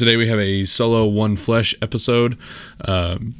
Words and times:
Today 0.00 0.16
we 0.16 0.28
have 0.28 0.38
a 0.38 0.64
solo 0.64 1.04
one 1.04 1.36
flesh 1.36 1.74
episode. 1.82 2.38
Um, 2.86 3.34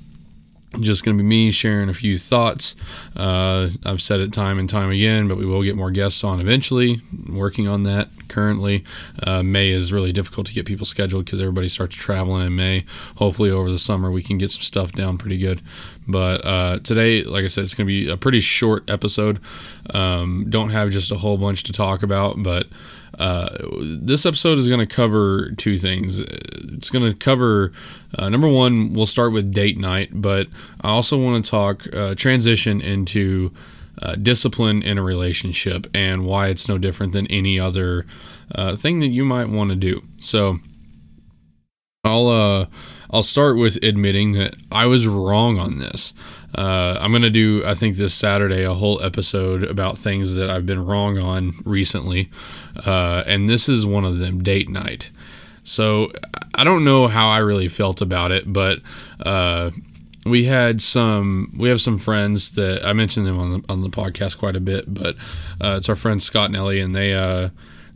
just 0.78 1.06
going 1.06 1.16
to 1.16 1.22
be 1.22 1.26
me 1.26 1.50
sharing 1.50 1.88
a 1.88 1.94
few 1.94 2.18
thoughts. 2.18 2.76
Uh, 3.16 3.70
I've 3.86 4.02
said 4.02 4.20
it 4.20 4.30
time 4.30 4.58
and 4.58 4.68
time 4.68 4.90
again, 4.90 5.26
but 5.26 5.38
we 5.38 5.46
will 5.46 5.62
get 5.62 5.74
more 5.74 5.90
guests 5.90 6.22
on 6.22 6.38
eventually. 6.38 7.00
working 7.30 7.66
on 7.66 7.84
that 7.84 8.10
currently. 8.28 8.84
Uh, 9.22 9.42
May 9.42 9.70
is 9.70 9.90
really 9.90 10.12
difficult 10.12 10.48
to 10.48 10.52
get 10.52 10.66
people 10.66 10.84
scheduled 10.84 11.24
because 11.24 11.40
everybody 11.40 11.68
starts 11.68 11.96
traveling 11.96 12.46
in 12.46 12.56
May. 12.56 12.84
Hopefully, 13.16 13.50
over 13.50 13.70
the 13.70 13.78
summer, 13.78 14.10
we 14.10 14.22
can 14.22 14.36
get 14.36 14.50
some 14.50 14.60
stuff 14.60 14.92
down 14.92 15.16
pretty 15.16 15.38
good. 15.38 15.62
But 16.06 16.44
uh, 16.44 16.80
today, 16.80 17.22
like 17.24 17.44
I 17.44 17.48
said, 17.48 17.64
it's 17.64 17.74
going 17.74 17.86
to 17.86 17.90
be 17.90 18.10
a 18.10 18.18
pretty 18.18 18.40
short 18.40 18.88
episode. 18.90 19.40
Um, 19.94 20.44
don't 20.50 20.70
have 20.70 20.90
just 20.90 21.10
a 21.10 21.16
whole 21.16 21.38
bunch 21.38 21.62
to 21.64 21.72
talk 21.72 22.02
about, 22.02 22.42
but 22.42 22.66
uh, 23.20 23.48
this 24.00 24.24
episode 24.24 24.58
is 24.58 24.66
going 24.66 24.80
to 24.80 24.86
cover 24.86 25.50
two 25.52 25.78
things. 25.78 26.20
It's 26.20 26.88
going 26.90 27.08
to 27.08 27.16
cover 27.16 27.72
uh, 28.18 28.28
number 28.28 28.48
one, 28.48 28.92
we'll 28.92 29.06
start 29.06 29.32
with 29.32 29.52
date 29.52 29.78
night, 29.78 30.10
but 30.12 30.48
I 30.80 30.88
also 30.88 31.22
want 31.22 31.44
to 31.44 31.50
talk 31.50 31.86
uh, 31.94 32.14
transition 32.14 32.80
into 32.80 33.52
uh, 34.02 34.14
discipline 34.14 34.82
in 34.82 34.98
a 34.98 35.02
relationship 35.02 35.86
and 35.94 36.24
why 36.24 36.48
it's 36.48 36.68
no 36.68 36.78
different 36.78 37.12
than 37.12 37.26
any 37.26 37.60
other 37.60 38.06
uh, 38.54 38.74
thing 38.74 39.00
that 39.00 39.08
you 39.08 39.24
might 39.24 39.48
want 39.48 39.70
to 39.70 39.76
do. 39.76 40.02
So 40.18 40.58
I'll 42.04 42.28
uh, 42.28 42.66
I'll 43.10 43.22
start 43.22 43.58
with 43.58 43.76
admitting 43.82 44.32
that 44.32 44.54
I 44.72 44.86
was 44.86 45.06
wrong 45.06 45.58
on 45.58 45.78
this. 45.78 46.14
Uh, 46.54 46.98
I'm 47.00 47.12
going 47.12 47.22
to 47.22 47.30
do, 47.30 47.62
I 47.64 47.74
think, 47.74 47.96
this 47.96 48.14
Saturday 48.14 48.64
a 48.64 48.74
whole 48.74 49.02
episode 49.02 49.64
about 49.64 49.96
things 49.96 50.34
that 50.34 50.50
I've 50.50 50.66
been 50.66 50.84
wrong 50.84 51.18
on 51.18 51.54
recently. 51.64 52.30
Uh, 52.84 53.22
and 53.26 53.48
this 53.48 53.68
is 53.68 53.86
one 53.86 54.04
of 54.04 54.18
them 54.18 54.42
date 54.42 54.68
night. 54.68 55.10
So 55.62 56.10
I 56.54 56.64
don't 56.64 56.84
know 56.84 57.06
how 57.06 57.28
I 57.28 57.38
really 57.38 57.68
felt 57.68 58.00
about 58.00 58.32
it, 58.32 58.52
but 58.52 58.80
uh, 59.24 59.70
we 60.26 60.44
had 60.44 60.82
some 60.82 61.52
we 61.56 61.68
have 61.68 61.80
some 61.80 61.98
friends 61.98 62.50
that 62.52 62.84
I 62.84 62.92
mentioned 62.92 63.26
them 63.26 63.38
on 63.38 63.50
the 63.52 63.64
on 63.68 63.80
the 63.80 63.88
podcast 63.88 64.38
quite 64.38 64.56
a 64.56 64.60
bit, 64.60 64.92
but 64.92 65.16
uh, 65.62 65.76
it's 65.78 65.88
our 65.88 65.96
friends 65.96 66.24
Scott 66.24 66.46
and 66.46 66.56
Ellie, 66.56 66.80
and 66.80 66.94
they 66.94 67.14
uh, 67.14 67.50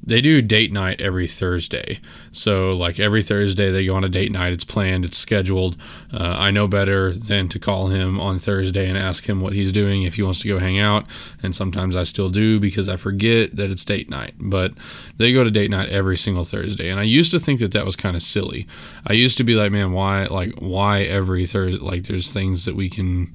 they 0.07 0.21
do 0.21 0.43
date 0.43 0.73
night 0.73 1.01
every 1.01 1.27
Thursday. 1.27 1.99
So, 2.31 2.73
like 2.73 3.01
every 3.01 3.23
Thursday, 3.23 3.71
they 3.71 3.87
go 3.87 3.95
on 3.95 4.05
a 4.05 4.09
date 4.09 4.31
night. 4.33 4.53
It's 4.53 4.65
planned, 4.65 5.05
it's 5.05 5.17
scheduled. 5.17 5.77
Uh, 6.13 6.37
I 6.39 6.51
know 6.51 6.69
better 6.69 7.13
than 7.13 7.49
to 7.49 7.59
call 7.59 7.89
him 7.89 8.21
on 8.21 8.39
Thursday 8.39 8.89
and 8.89 8.99
ask 8.99 9.29
him 9.29 9.41
what 9.41 9.55
he's 9.55 9.73
doing 9.73 10.03
if 10.03 10.17
he 10.17 10.23
wants 10.23 10.41
to 10.41 10.49
go 10.49 10.59
hang 10.59 10.79
out. 10.79 11.07
And 11.43 11.57
sometimes 11.57 11.97
I 11.97 12.03
still 12.03 12.29
do 12.29 12.61
because 12.61 12.89
I 12.89 12.97
forget 12.97 13.57
that 13.57 13.71
it's 13.71 13.85
date 13.85 14.11
night. 14.11 14.35
But 14.39 14.73
they 15.17 15.33
go 15.33 15.43
to 15.43 15.51
date 15.51 15.71
night 15.71 15.89
every 15.89 16.17
single 16.17 16.45
Thursday. 16.45 16.91
And 16.91 17.01
I 17.01 17.05
used 17.05 17.31
to 17.31 17.39
think 17.39 17.61
that 17.61 17.73
that 17.73 17.87
was 17.87 17.97
kind 17.97 18.17
of 18.17 18.23
silly. 18.23 18.67
I 19.07 19.15
used 19.15 19.39
to 19.39 19.45
be 19.45 19.55
like, 19.55 19.73
man, 19.73 19.93
why, 19.93 20.27
like, 20.27 20.55
why 20.59 21.03
every 21.03 21.47
Thursday? 21.47 21.79
Like, 21.79 22.05
there's 22.05 22.33
things 22.33 22.67
that 22.67 22.77
we 22.77 22.91
can 22.91 23.33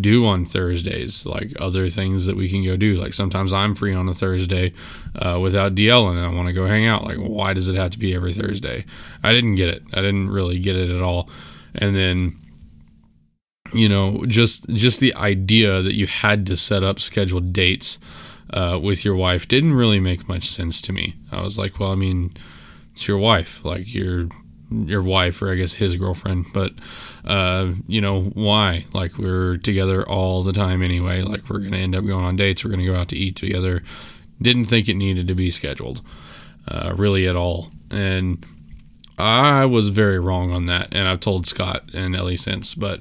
do 0.00 0.26
on 0.26 0.44
Thursdays, 0.44 1.26
like 1.26 1.52
other 1.60 1.88
things 1.88 2.26
that 2.26 2.36
we 2.36 2.48
can 2.48 2.64
go 2.64 2.76
do. 2.76 2.94
Like 2.94 3.12
sometimes 3.12 3.52
I'm 3.52 3.74
free 3.74 3.94
on 3.94 4.08
a 4.08 4.14
Thursday 4.14 4.72
uh, 5.16 5.38
without 5.40 5.74
DL 5.74 6.10
and 6.10 6.18
I 6.18 6.28
want 6.28 6.48
to 6.48 6.54
go 6.54 6.66
hang 6.66 6.86
out. 6.86 7.04
Like, 7.04 7.18
why 7.18 7.52
does 7.52 7.68
it 7.68 7.76
have 7.76 7.90
to 7.90 7.98
be 7.98 8.14
every 8.14 8.32
Thursday? 8.32 8.84
I 9.22 9.32
didn't 9.32 9.56
get 9.56 9.68
it. 9.68 9.82
I 9.92 9.96
didn't 9.96 10.30
really 10.30 10.58
get 10.58 10.76
it 10.76 10.90
at 10.90 11.02
all. 11.02 11.28
And 11.74 11.94
then, 11.94 12.38
you 13.72 13.88
know, 13.88 14.24
just 14.26 14.68
just 14.70 15.00
the 15.00 15.14
idea 15.14 15.82
that 15.82 15.94
you 15.94 16.06
had 16.06 16.46
to 16.46 16.56
set 16.56 16.82
up 16.82 16.98
scheduled 16.98 17.52
dates 17.52 17.98
uh, 18.50 18.78
with 18.82 19.04
your 19.04 19.16
wife 19.16 19.48
didn't 19.48 19.74
really 19.74 20.00
make 20.00 20.28
much 20.28 20.48
sense 20.48 20.80
to 20.82 20.92
me. 20.92 21.16
I 21.30 21.42
was 21.42 21.58
like, 21.58 21.78
well, 21.78 21.92
I 21.92 21.96
mean, 21.96 22.34
it's 22.92 23.08
your 23.08 23.18
wife. 23.18 23.64
Like 23.64 23.92
you're 23.94 24.28
your 24.70 25.02
wife 25.02 25.42
or 25.42 25.52
I 25.52 25.56
guess 25.56 25.74
his 25.74 25.96
girlfriend, 25.96 26.46
but 26.54 26.72
uh, 27.24 27.72
you 27.86 28.00
know 28.00 28.22
why? 28.22 28.86
Like 28.92 29.18
we're 29.18 29.56
together 29.56 30.06
all 30.08 30.42
the 30.42 30.52
time 30.52 30.82
anyway. 30.82 31.22
Like 31.22 31.48
we're 31.48 31.60
gonna 31.60 31.76
end 31.76 31.94
up 31.94 32.04
going 32.04 32.24
on 32.24 32.36
dates. 32.36 32.64
We're 32.64 32.70
gonna 32.70 32.84
go 32.84 32.96
out 32.96 33.08
to 33.08 33.16
eat 33.16 33.36
together. 33.36 33.82
Didn't 34.40 34.64
think 34.64 34.88
it 34.88 34.94
needed 34.94 35.28
to 35.28 35.34
be 35.34 35.50
scheduled, 35.50 36.02
uh, 36.68 36.94
really 36.96 37.28
at 37.28 37.36
all. 37.36 37.68
And 37.90 38.44
I 39.18 39.66
was 39.66 39.90
very 39.90 40.18
wrong 40.18 40.52
on 40.52 40.66
that, 40.66 40.88
and 40.92 41.06
I've 41.06 41.20
told 41.20 41.46
Scott 41.46 41.84
and 41.94 42.16
Ellie 42.16 42.36
since, 42.36 42.74
but. 42.74 43.00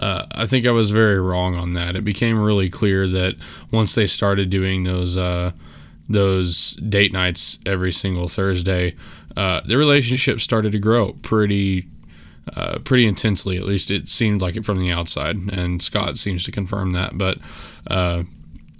Uh, 0.00 0.26
I 0.30 0.46
think 0.46 0.64
I 0.64 0.70
was 0.70 0.92
very 0.92 1.20
wrong 1.20 1.56
on 1.56 1.72
that. 1.72 1.96
It 1.96 2.04
became 2.04 2.38
really 2.38 2.70
clear 2.70 3.08
that 3.08 3.34
once 3.72 3.96
they 3.96 4.06
started 4.06 4.48
doing 4.48 4.84
those 4.84 5.16
uh, 5.16 5.50
those 6.08 6.74
date 6.76 7.12
nights 7.12 7.58
every 7.66 7.90
single 7.90 8.28
Thursday, 8.28 8.94
uh, 9.36 9.60
the 9.64 9.76
relationship 9.76 10.40
started 10.40 10.70
to 10.70 10.78
grow 10.78 11.14
pretty 11.22 11.88
uh, 12.56 12.78
pretty 12.80 13.06
intensely. 13.06 13.56
At 13.56 13.64
least 13.64 13.90
it 13.90 14.08
seemed 14.08 14.40
like 14.40 14.56
it 14.56 14.64
from 14.64 14.78
the 14.78 14.90
outside, 14.90 15.36
and 15.52 15.82
Scott 15.82 16.18
seems 16.18 16.44
to 16.44 16.52
confirm 16.52 16.92
that. 16.92 17.16
But 17.18 17.38
uh, 17.86 18.24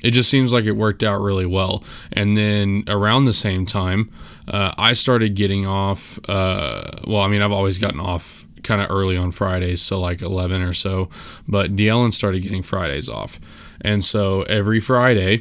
it 0.03 0.13
just 0.13 0.31
seems 0.31 0.53
like 0.53 0.65
it 0.65 0.73
worked 0.73 1.03
out 1.03 1.21
really 1.21 1.47
well. 1.47 1.83
And 2.13 2.37
then 2.37 2.85
around 2.87 3.25
the 3.25 3.33
same 3.33 3.67
time, 3.67 4.11
uh, 4.47 4.73
I 4.79 4.93
started 4.93 5.35
getting 5.35 5.67
off. 5.67 6.19
Uh, 6.29 6.91
well, 7.07 7.23
I 7.23 7.29
mean, 7.29 7.43
I've 7.43 7.53
always 7.53 7.79
gotten 7.79 8.01
off 8.01 8.47
kind 8.63 8.81
of 8.81 8.91
early 8.91 9.17
on 9.17 9.33
Fridays, 9.33 9.83
so 9.83 10.01
like 10.01 10.23
11 10.23 10.63
or 10.63 10.73
so. 10.73 11.09
But 11.47 11.75
Deellen 11.77 12.13
started 12.13 12.43
getting 12.43 12.63
Fridays 12.63 13.09
off. 13.09 13.41
And 13.81 14.05
so 14.05 14.43
every 14.43 14.81
Friday, 14.81 15.41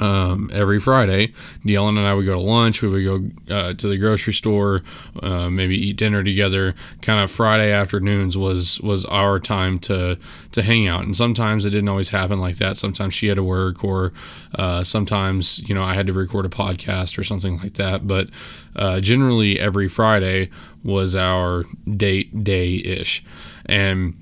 um, 0.00 0.50
every 0.52 0.78
Friday, 0.78 1.32
Dylan 1.64 1.90
and 1.90 2.06
I 2.06 2.14
would 2.14 2.26
go 2.26 2.34
to 2.34 2.40
lunch. 2.40 2.82
We 2.82 2.88
would 2.88 3.04
go 3.48 3.54
uh, 3.54 3.74
to 3.74 3.88
the 3.88 3.96
grocery 3.98 4.32
store, 4.32 4.82
uh, 5.22 5.48
maybe 5.50 5.76
eat 5.76 5.96
dinner 5.96 6.22
together. 6.22 6.74
Kind 7.02 7.22
of 7.22 7.30
Friday 7.30 7.72
afternoons 7.72 8.36
was 8.36 8.80
was 8.80 9.04
our 9.06 9.38
time 9.38 9.78
to 9.80 10.18
to 10.52 10.62
hang 10.62 10.86
out. 10.86 11.04
And 11.04 11.16
sometimes 11.16 11.64
it 11.64 11.70
didn't 11.70 11.88
always 11.88 12.10
happen 12.10 12.40
like 12.40 12.56
that. 12.56 12.76
Sometimes 12.76 13.14
she 13.14 13.28
had 13.28 13.36
to 13.36 13.44
work, 13.44 13.84
or 13.84 14.12
uh, 14.54 14.82
sometimes 14.82 15.66
you 15.68 15.74
know 15.74 15.84
I 15.84 15.94
had 15.94 16.06
to 16.08 16.12
record 16.12 16.46
a 16.46 16.50
podcast 16.50 17.18
or 17.18 17.24
something 17.24 17.58
like 17.58 17.74
that. 17.74 18.06
But 18.06 18.28
uh, 18.74 19.00
generally, 19.00 19.58
every 19.58 19.88
Friday 19.88 20.50
was 20.84 21.16
our 21.16 21.64
date 21.96 22.44
day 22.44 22.74
ish, 22.84 23.24
and 23.64 24.14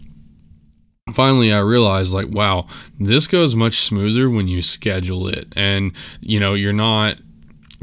finally 1.15 1.53
I 1.53 1.61
realized 1.61 2.15
like 2.15 2.29
wow 2.29 2.67
this 2.99 3.27
goes 3.27 3.55
much 3.55 3.81
smoother 3.81 4.31
when 4.31 4.49
you 4.49 4.63
schedule 4.63 5.29
it. 5.29 5.53
And 5.55 5.93
you 6.21 6.41
know 6.41 6.55
you're 6.55 6.73
not 6.73 7.19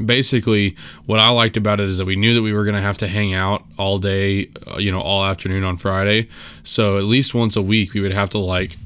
basically 0.04 0.76
what 1.06 1.20
I 1.20 1.30
liked 1.30 1.56
about 1.56 1.78
it 1.78 1.88
is 1.88 1.98
that 1.98 2.04
we 2.04 2.16
knew 2.16 2.34
that 2.34 2.42
we 2.42 2.52
were 2.52 2.64
going 2.64 2.74
to 2.74 2.82
have 2.82 2.98
to 2.98 3.08
hang 3.08 3.32
out 3.32 3.64
all 3.78 3.98
day 3.98 4.50
uh, 4.66 4.78
you 4.78 4.90
know 4.90 5.00
all 5.00 5.24
afternoon 5.24 5.64
on 5.64 5.76
Friday. 5.76 6.28
So 6.62 6.98
at 6.98 7.04
least 7.04 7.34
once 7.34 7.56
a 7.56 7.62
week 7.62 7.94
we 7.94 8.00
would 8.00 8.12
have 8.12 8.30
to 8.30 8.38
like 8.38 8.76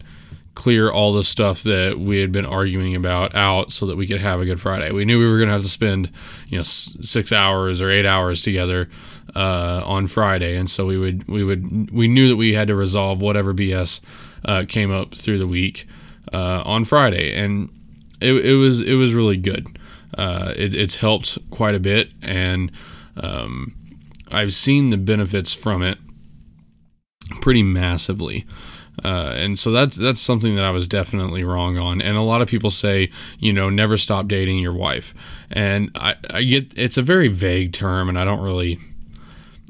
clear 0.55 0.91
all 0.91 1.13
the 1.13 1.25
stuff 1.25 1.63
that 1.65 1.99
we 1.99 2.21
had 2.21 2.33
been 2.33 2.47
arguing 2.47 2.95
about 2.95 3.35
out 3.35 3.73
so 3.73 3.85
that 3.87 3.97
we 3.97 4.07
could 4.07 4.21
have 4.21 4.41
a 4.41 4.45
good 4.45 4.61
Friday. 4.61 4.91
We 4.91 5.05
knew 5.05 5.19
we 5.19 5.29
were 5.29 5.37
going 5.37 5.49
to 5.49 5.53
have 5.53 5.63
to 5.63 5.69
spend, 5.69 6.11
you 6.49 6.57
know, 6.57 6.63
6 6.63 7.31
hours 7.31 7.83
or 7.83 7.91
8 7.91 8.07
hours 8.07 8.41
together 8.41 8.89
uh, 9.35 9.83
on 9.85 10.07
Friday. 10.07 10.57
And 10.57 10.69
so 10.69 10.87
we 10.87 10.97
would 10.97 11.29
we 11.29 11.45
would 11.45 11.91
we 11.91 12.09
knew 12.09 12.29
that 12.29 12.37
we 12.37 12.55
had 12.55 12.69
to 12.69 12.75
resolve 12.75 13.21
whatever 13.21 13.53
BS 13.53 14.01
uh, 14.47 14.65
came 14.67 14.91
up 14.91 15.15
through 15.15 15.39
the 15.39 15.47
week 15.47 15.87
uh, 16.33 16.63
on 16.65 16.85
Friday, 16.85 17.35
and 17.35 17.71
it, 18.21 18.33
it, 18.33 18.55
was 18.55 18.81
it 18.81 18.95
was 18.95 19.13
really 19.13 19.37
good. 19.37 19.67
Uh, 20.17 20.55
it, 20.57 20.75
it's 20.75 20.97
helped 20.97 21.39
quite 21.51 21.75
a 21.75 21.81
bit, 21.81 22.11
and 22.23 22.73
um, 23.21 23.75
I've 24.31 24.55
seen 24.55 24.91
the 24.91 24.97
benefits 24.97 25.53
from 25.53 25.83
it 25.83 25.99
pretty 27.41 27.63
massively. 27.63 28.47
Uh, 29.05 29.35
and 29.37 29.59
so 29.59 29.71
that's 29.71 29.97
that's 29.97 30.21
something 30.21 30.57
that 30.57 30.65
I 30.65 30.71
was 30.71 30.89
definitely 30.89 31.45
wrong 31.45 31.77
on. 31.77 32.01
And 32.01 32.17
a 32.17 32.23
lot 32.23 32.41
of 32.41 32.49
people 32.49 32.71
say, 32.71 33.11
you 33.39 33.53
know, 33.53 33.69
never 33.69 33.99
stop 33.99 34.27
dating 34.27 34.59
your 34.59 34.73
wife. 34.73 35.13
And 35.51 35.91
I, 35.97 36.15
I 36.31 36.43
get 36.45 36.79
it's 36.79 36.97
a 36.97 37.03
very 37.03 37.29
vague 37.29 37.73
term, 37.73 38.09
and 38.09 38.19
I 38.19 38.25
don't 38.25 38.41
really. 38.41 38.79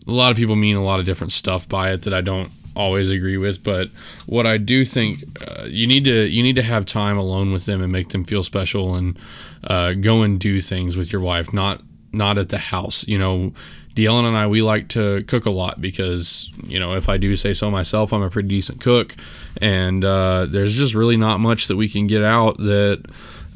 A 0.06 0.12
lot 0.12 0.31
of 0.31 0.37
people 0.37 0.55
mean 0.55 0.76
a 0.76 0.84
lot 0.84 1.00
of 1.00 1.06
different 1.06 1.32
stuff 1.32 1.69
by 1.69 1.90
it 1.90 2.02
that 2.02 2.14
I 2.14 2.20
don't 2.20 2.52
always 2.76 3.11
agree 3.11 3.37
with, 3.37 3.62
but 3.62 3.88
what 4.26 4.46
I 4.46 4.58
do 4.58 4.84
think 4.84 5.25
uh, 5.46 5.64
you 5.64 5.87
need 5.87 6.05
to 6.05 6.28
you 6.28 6.43
need 6.43 6.56
to 6.56 6.62
have 6.62 6.87
time 6.87 7.17
alone 7.17 7.52
with 7.52 7.67
them 7.67 7.82
and 7.82 7.90
make 7.90 8.11
them 8.11 8.25
feel 8.25 8.43
special 8.43 8.94
and 8.94 9.19
uh, 9.64 9.94
go 9.94 10.23
and 10.23 10.38
do 10.38 10.61
things 10.61 10.96
with 10.96 11.12
your 11.12 11.23
wife. 11.23 11.52
Not 11.52 11.82
not 12.12 12.38
at 12.38 12.49
the 12.49 12.58
house. 12.58 13.06
You 13.08 13.19
know, 13.19 13.52
Dylan 13.94 14.26
and 14.26 14.37
I 14.37 14.46
we 14.46 14.62
like 14.62 14.88
to 14.88 15.25
cook 15.25 15.46
a 15.46 15.50
lot 15.50 15.81
because 15.81 16.50
you 16.64 16.78
know 16.78 16.94
if 16.94 17.08
I 17.08 17.17
do 17.17 17.34
say 17.37 17.52
so 17.52 17.70
myself, 17.70 18.12
I'm 18.12 18.23
a 18.23 18.31
pretty 18.31 18.49
decent 18.49 18.81
cook, 18.81 19.14
and 19.61 20.05
uh, 20.05 20.46
there's 20.46 20.76
just 20.76 20.94
really 20.94 21.17
not 21.17 21.40
much 21.40 21.69
that 21.69 21.76
we 21.76 21.88
can 21.88 22.06
get 22.06 22.23
out 22.23 22.58
that 22.58 23.05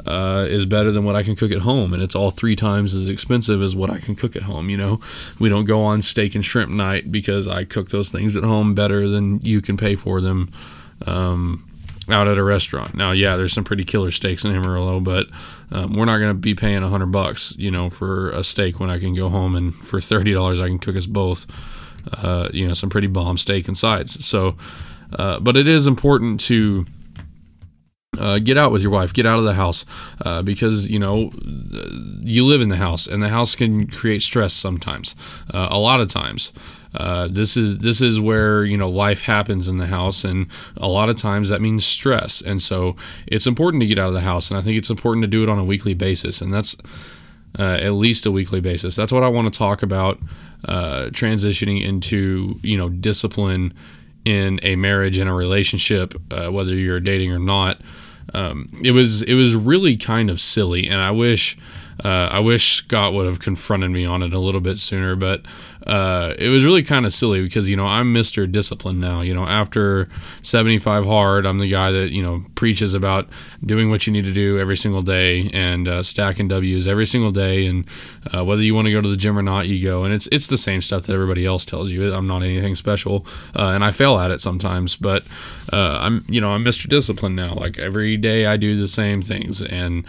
uh, 0.06 0.46
is 0.48 0.66
better 0.66 0.90
than 0.90 1.04
what 1.04 1.16
I 1.16 1.22
can 1.22 1.36
cook 1.36 1.50
at 1.50 1.62
home, 1.62 1.92
and 1.92 2.02
it's 2.02 2.14
all 2.14 2.30
three 2.30 2.56
times 2.56 2.94
as 2.94 3.08
expensive 3.08 3.62
as 3.62 3.74
what 3.74 3.90
I 3.90 3.98
can 3.98 4.14
cook 4.14 4.36
at 4.36 4.42
home. 4.42 4.70
You 4.70 4.76
know, 4.76 5.00
we 5.38 5.48
don't 5.48 5.64
go 5.64 5.82
on 5.82 6.02
steak 6.02 6.34
and 6.34 6.44
shrimp 6.44 6.70
night 6.70 7.10
because 7.10 7.48
I 7.48 7.64
cook 7.64 7.90
those 7.90 8.10
things 8.10 8.36
at 8.36 8.44
home 8.44 8.74
better 8.74 9.08
than 9.08 9.40
you 9.42 9.60
can 9.60 9.76
pay 9.76 9.96
for 9.96 10.20
them 10.20 10.50
um, 11.06 11.66
out 12.08 12.28
at 12.28 12.38
a 12.38 12.42
restaurant. 12.42 12.94
Now, 12.94 13.12
yeah, 13.12 13.36
there's 13.36 13.52
some 13.52 13.64
pretty 13.64 13.84
killer 13.84 14.10
steaks 14.10 14.44
in 14.44 14.54
Amarillo, 14.54 15.00
but 15.00 15.28
um, 15.70 15.94
we're 15.94 16.06
not 16.06 16.18
going 16.18 16.30
to 16.30 16.34
be 16.34 16.54
paying 16.54 16.82
a 16.82 16.88
hundred 16.88 17.12
bucks, 17.12 17.54
you 17.56 17.70
know, 17.70 17.90
for 17.90 18.30
a 18.30 18.42
steak 18.42 18.80
when 18.80 18.90
I 18.90 18.98
can 18.98 19.14
go 19.14 19.28
home 19.28 19.54
and 19.54 19.74
for 19.74 20.00
thirty 20.00 20.32
dollars 20.32 20.60
I 20.60 20.68
can 20.68 20.78
cook 20.78 20.96
us 20.96 21.06
both, 21.06 21.46
uh, 22.22 22.48
you 22.52 22.66
know, 22.66 22.74
some 22.74 22.90
pretty 22.90 23.06
bomb 23.06 23.38
steak 23.38 23.68
and 23.68 23.76
sides. 23.76 24.24
So, 24.24 24.56
uh, 25.18 25.40
but 25.40 25.56
it 25.56 25.68
is 25.68 25.86
important 25.86 26.40
to 26.40 26.86
uh, 28.18 28.38
get 28.38 28.56
out 28.56 28.72
with 28.72 28.82
your 28.82 28.90
wife, 28.90 29.12
get 29.12 29.24
out 29.24 29.38
of 29.38 29.44
the 29.44 29.54
house, 29.54 29.86
uh, 30.24 30.42
because 30.42 30.90
you 30.90 30.98
know 30.98 31.30
you 32.22 32.44
live 32.44 32.60
in 32.60 32.68
the 32.68 32.76
house, 32.76 33.06
and 33.06 33.22
the 33.22 33.28
house 33.28 33.54
can 33.54 33.86
create 33.86 34.22
stress 34.22 34.52
sometimes, 34.52 35.14
uh, 35.54 35.68
a 35.70 35.78
lot 35.78 36.00
of 36.00 36.08
times. 36.08 36.52
Uh, 36.92 37.28
this 37.30 37.56
is 37.56 37.78
this 37.78 38.00
is 38.00 38.18
where 38.18 38.64
you 38.64 38.76
know 38.76 38.88
life 38.88 39.24
happens 39.26 39.68
in 39.68 39.76
the 39.76 39.86
house, 39.86 40.24
and 40.24 40.48
a 40.76 40.88
lot 40.88 41.08
of 41.08 41.16
times 41.16 41.50
that 41.50 41.60
means 41.60 41.84
stress. 41.84 42.40
And 42.40 42.60
so 42.60 42.96
it's 43.28 43.46
important 43.46 43.80
to 43.82 43.86
get 43.86 43.98
out 43.98 44.08
of 44.08 44.14
the 44.14 44.20
house, 44.20 44.50
and 44.50 44.58
I 44.58 44.62
think 44.62 44.76
it's 44.76 44.90
important 44.90 45.22
to 45.22 45.28
do 45.28 45.44
it 45.44 45.48
on 45.48 45.58
a 45.58 45.64
weekly 45.64 45.94
basis, 45.94 46.40
and 46.40 46.52
that's 46.52 46.76
uh, 47.58 47.78
at 47.80 47.92
least 47.92 48.26
a 48.26 48.32
weekly 48.32 48.60
basis. 48.60 48.96
That's 48.96 49.12
what 49.12 49.22
I 49.22 49.28
want 49.28 49.52
to 49.52 49.56
talk 49.56 49.84
about. 49.84 50.18
Uh, 50.64 51.06
transitioning 51.10 51.82
into 51.82 52.58
you 52.62 52.76
know 52.76 52.88
discipline 52.88 53.72
in 54.24 54.60
a 54.62 54.76
marriage 54.76 55.18
and 55.18 55.28
a 55.28 55.32
relationship, 55.32 56.14
whether 56.30 56.74
you're 56.74 57.00
dating 57.00 57.32
or 57.32 57.38
not 57.38 57.80
um, 58.34 58.68
it 58.82 58.92
was 58.92 59.22
it 59.22 59.34
was 59.34 59.54
really 59.56 59.96
kind 59.96 60.30
of 60.30 60.40
silly, 60.40 60.88
and 60.88 61.00
I 61.00 61.10
wish 61.10 61.58
uh, 62.04 62.28
I 62.30 62.40
wish 62.40 62.76
Scott 62.76 63.12
would 63.12 63.26
have 63.26 63.40
confronted 63.40 63.90
me 63.90 64.04
on 64.04 64.22
it 64.22 64.32
a 64.32 64.38
little 64.38 64.60
bit 64.60 64.78
sooner, 64.78 65.16
but 65.16 65.42
uh, 65.86 66.34
it 66.38 66.48
was 66.48 66.64
really 66.64 66.82
kind 66.82 67.06
of 67.06 67.12
silly 67.12 67.42
because 67.42 67.68
you 67.68 67.76
know 67.76 67.86
I'm 67.86 68.14
Mr. 68.14 68.50
Discipline 68.50 69.00
now. 69.00 69.22
You 69.22 69.34
know, 69.34 69.46
after 69.46 70.08
75 70.42 71.06
hard, 71.06 71.46
I'm 71.46 71.58
the 71.58 71.68
guy 71.68 71.90
that 71.90 72.10
you 72.10 72.22
know 72.22 72.44
preaches 72.54 72.94
about 72.94 73.28
doing 73.64 73.90
what 73.90 74.06
you 74.06 74.12
need 74.12 74.24
to 74.24 74.32
do 74.32 74.58
every 74.58 74.76
single 74.76 75.02
day 75.02 75.50
and 75.52 75.88
uh, 75.88 76.02
stacking 76.02 76.48
W's 76.48 76.86
every 76.86 77.06
single 77.06 77.30
day, 77.30 77.66
and 77.66 77.86
uh, 78.32 78.44
whether 78.44 78.62
you 78.62 78.74
want 78.74 78.86
to 78.86 78.92
go 78.92 79.00
to 79.00 79.08
the 79.08 79.16
gym 79.16 79.38
or 79.38 79.42
not, 79.42 79.68
you 79.68 79.82
go. 79.82 80.04
And 80.04 80.12
it's 80.12 80.26
it's 80.28 80.46
the 80.46 80.58
same 80.58 80.82
stuff 80.82 81.04
that 81.04 81.14
everybody 81.14 81.46
else 81.46 81.64
tells 81.64 81.90
you. 81.90 82.12
I'm 82.12 82.26
not 82.26 82.42
anything 82.42 82.74
special, 82.74 83.26
uh, 83.56 83.72
and 83.74 83.84
I 83.84 83.90
fail 83.90 84.18
at 84.18 84.30
it 84.30 84.40
sometimes, 84.40 84.96
but 84.96 85.24
uh, 85.72 85.98
I'm 86.00 86.24
you 86.28 86.40
know 86.40 86.52
I'm 86.52 86.64
Mr. 86.64 86.88
Discipline 86.88 87.34
now. 87.34 87.54
Like 87.54 87.78
every 87.78 88.16
day, 88.16 88.46
I 88.46 88.56
do 88.56 88.76
the 88.76 88.88
same 88.88 89.22
things 89.22 89.62
and 89.62 90.06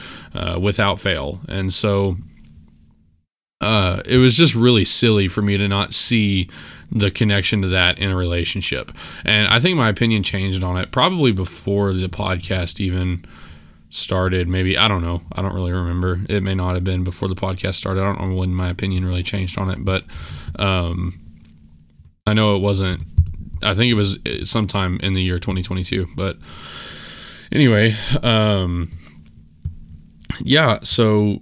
without 0.60 1.00
fail, 1.00 1.40
and 1.48 1.74
uh, 3.62 4.02
it 4.08 4.18
was 4.18 4.36
just 4.36 4.56
really 4.56 4.84
silly 4.84 5.28
for 5.28 5.42
me 5.42 5.56
to 5.58 5.68
not 5.68 5.94
see 5.94 6.50
the 6.92 7.12
connection 7.12 7.62
to 7.62 7.68
that 7.70 8.00
in 8.00 8.10
a 8.10 8.16
relationship. 8.16 8.92
And 9.24 9.48
I 9.48 9.60
think 9.60 9.78
my 9.78 9.88
opinion 9.88 10.24
changed 10.24 10.64
on 10.64 10.78
it 10.78 10.92
probably 10.92 11.32
before 11.32 11.94
the 11.94 12.08
podcast 12.08 12.80
even 12.80 13.24
started. 13.90 14.50
Maybe, 14.50 14.78
I 14.78 14.88
don't 14.88 15.04
know. 15.04 15.22
I 15.32 15.42
don't 15.42 15.54
really 15.54 15.72
remember. 15.72 16.20
It 16.28 16.42
may 16.42 16.56
not 16.56 16.74
have 16.74 16.84
been 16.84 17.04
before 17.04 17.28
the 17.28 17.36
podcast 17.36 17.76
started. 17.76 18.02
I 18.02 18.06
don't 18.06 18.30
know 18.30 18.36
when 18.36 18.54
my 18.54 18.70
opinion 18.70 19.06
really 19.06 19.24
changed 19.24 19.58
on 19.60 19.70
it, 19.70 19.86
but 19.86 20.04
um, 20.58 21.14
I 22.26 22.34
know 22.34 22.56
it 22.56 22.60
wasn't, 22.60 23.02
I 23.62 23.76
think 23.76 23.92
it 23.92 23.96
was 23.96 24.18
uh, 24.26 24.44
sometime 24.44 25.00
in 25.04 25.14
the 25.14 25.22
year 25.22 25.38
2022. 25.38 26.08
But 26.16 26.38
anyway, 27.52 27.94
um, 28.24 28.92
yeah, 30.40 30.80
so 30.82 31.40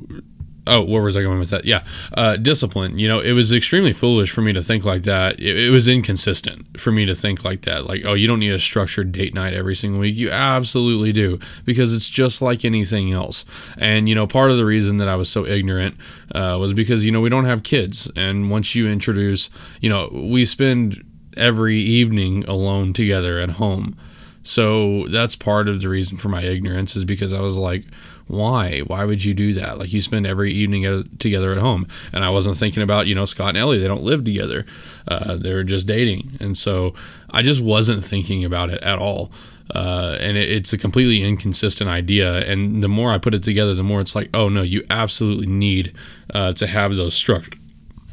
oh, 0.69 0.83
where 0.83 1.01
was 1.01 1.18
I 1.18 1.21
going 1.24 1.39
with 1.39 1.50
that? 1.50 1.66
Yeah, 1.66 1.83
uh, 2.13 2.38
discipline. 2.38 2.98
You 3.00 3.07
know, 3.07 3.19
it 3.19 3.33
was 3.33 3.54
extremely 3.54 3.94
foolish 3.94 4.31
for 4.31 4.42
me 4.42 4.54
to 4.54 4.62
think 4.62 4.86
like 4.86 5.04
that. 5.04 5.39
It, 5.39 5.57
it, 5.57 5.69
was 5.71 5.88
inconsistent 5.88 6.80
for 6.80 6.92
me 6.92 7.06
to 7.06 7.16
think 7.16 7.44
like 7.44 7.62
that. 7.62 7.86
Like, 7.86 8.06
oh, 8.06 8.13
you 8.13 8.27
don't 8.27 8.39
need 8.39 8.51
a 8.51 8.60
structured 8.60 9.12
date 9.12 9.33
night 9.33 9.54
every 9.54 9.75
single 9.75 10.00
week. 10.00 10.16
You 10.16 10.31
absolutely 10.31 11.12
do 11.12 11.39
because 11.66 11.94
it's 11.94 12.10
just 12.10 12.42
like 12.42 12.63
anything 12.63 13.12
else. 13.12 13.45
And 13.77 14.07
you 14.07 14.16
know, 14.16 14.27
part 14.27 14.51
of 14.51 14.57
the 14.57 14.66
reason 14.66 14.98
that 14.98 15.07
I 15.07 15.16
was 15.16 15.30
so 15.30 15.45
ignorant 15.45 15.95
uh, 16.33 16.57
was 16.60 16.74
because 16.74 17.06
you 17.06 17.12
know 17.12 17.21
we 17.21 17.30
don't 17.30 17.45
have 17.45 17.63
kids, 17.63 18.12
and 18.16 18.50
once 18.50 18.75
you 18.75 18.88
introduce, 18.88 19.50
you 19.81 19.89
know, 19.89 20.10
we 20.12 20.45
spend 20.45 21.04
every 21.36 21.77
evening 21.77 22.44
alone 22.45 22.94
together 22.94 23.39
at 23.39 23.51
home. 23.51 23.98
So 24.42 25.06
that's 25.07 25.36
part 25.36 25.68
of 25.68 25.81
the 25.81 25.89
reason 25.89 26.18
for 26.18 26.30
my 26.30 26.42
ignorance 26.42 26.95
is 26.95 27.06
because 27.06 27.33
I 27.33 27.42
was 27.42 27.57
like, 27.57 27.83
why? 28.29 28.81
Why 28.81 29.05
would 29.05 29.25
you 29.25 29.33
do 29.33 29.53
that? 29.53 29.79
Like 29.79 29.91
you 29.91 30.01
spend 30.01 30.27
every 30.27 30.51
evening 30.51 30.83
together 31.17 31.51
at 31.51 31.57
home. 31.57 31.87
And 32.13 32.23
I 32.23 32.29
wasn't 32.29 32.57
thinking 32.57 32.83
about, 32.83 33.07
you 33.07 33.15
know, 33.15 33.25
Scott 33.25 33.49
and 33.49 33.57
Ellie, 33.57 33.79
they 33.79 33.87
don't 33.87 34.03
live 34.03 34.23
together. 34.23 34.67
Uh, 35.07 35.35
they're 35.35 35.63
just 35.63 35.87
dating. 35.87 36.37
And 36.39 36.55
so 36.55 36.93
I 37.31 37.41
just 37.41 37.59
wasn't 37.59 38.03
thinking 38.03 38.45
about 38.45 38.69
it 38.69 38.83
at 38.83 38.99
all. 38.99 39.31
Uh, 39.73 40.15
and 40.19 40.37
it, 40.37 40.47
it's 40.47 40.71
a 40.71 40.77
completely 40.77 41.27
inconsistent 41.27 41.89
idea. 41.89 42.45
And 42.45 42.83
the 42.83 42.87
more 42.87 43.11
I 43.11 43.17
put 43.17 43.33
it 43.33 43.41
together, 43.41 43.73
the 43.73 43.81
more 43.81 43.99
it's 43.99 44.15
like, 44.15 44.29
oh 44.35 44.47
no, 44.47 44.61
you 44.61 44.83
absolutely 44.91 45.47
need 45.47 45.91
uh, 46.31 46.53
to 46.53 46.67
have 46.67 46.95
those 46.95 47.15
structures. 47.15 47.59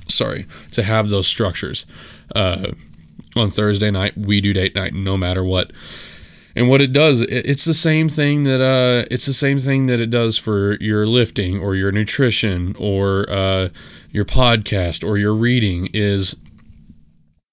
Sorry, 0.09 0.47
to 0.73 0.83
have 0.83 1.11
those 1.11 1.27
structures. 1.27 1.85
Uh, 2.35 2.69
on 3.37 3.51
Thursday 3.51 3.91
night, 3.91 4.17
we 4.17 4.41
do 4.41 4.55
date 4.55 4.75
night 4.75 4.95
no 4.95 5.19
matter 5.19 5.45
what 5.45 5.73
and 6.57 6.69
what 6.71 6.81
it 6.81 6.93
does 6.93 7.21
it's 7.21 7.67
the 7.67 7.75
same 7.75 8.09
thing 8.09 8.45
that 8.45 8.63
uh, 8.63 9.05
it's 9.11 9.27
the 9.27 9.33
same 9.33 9.59
thing 9.59 9.87
that 9.87 10.01
it 10.01 10.11
does 10.11 10.39
for 10.39 10.77
your 10.81 11.07
lifting 11.07 11.61
or 11.61 11.77
your 11.77 11.93
nutrition 11.93 12.75
or 12.79 13.27
uh, 13.29 13.69
your 14.11 14.25
podcast 14.25 15.07
or 15.07 15.19
your 15.19 15.35
reading 15.35 15.89
is 15.93 16.35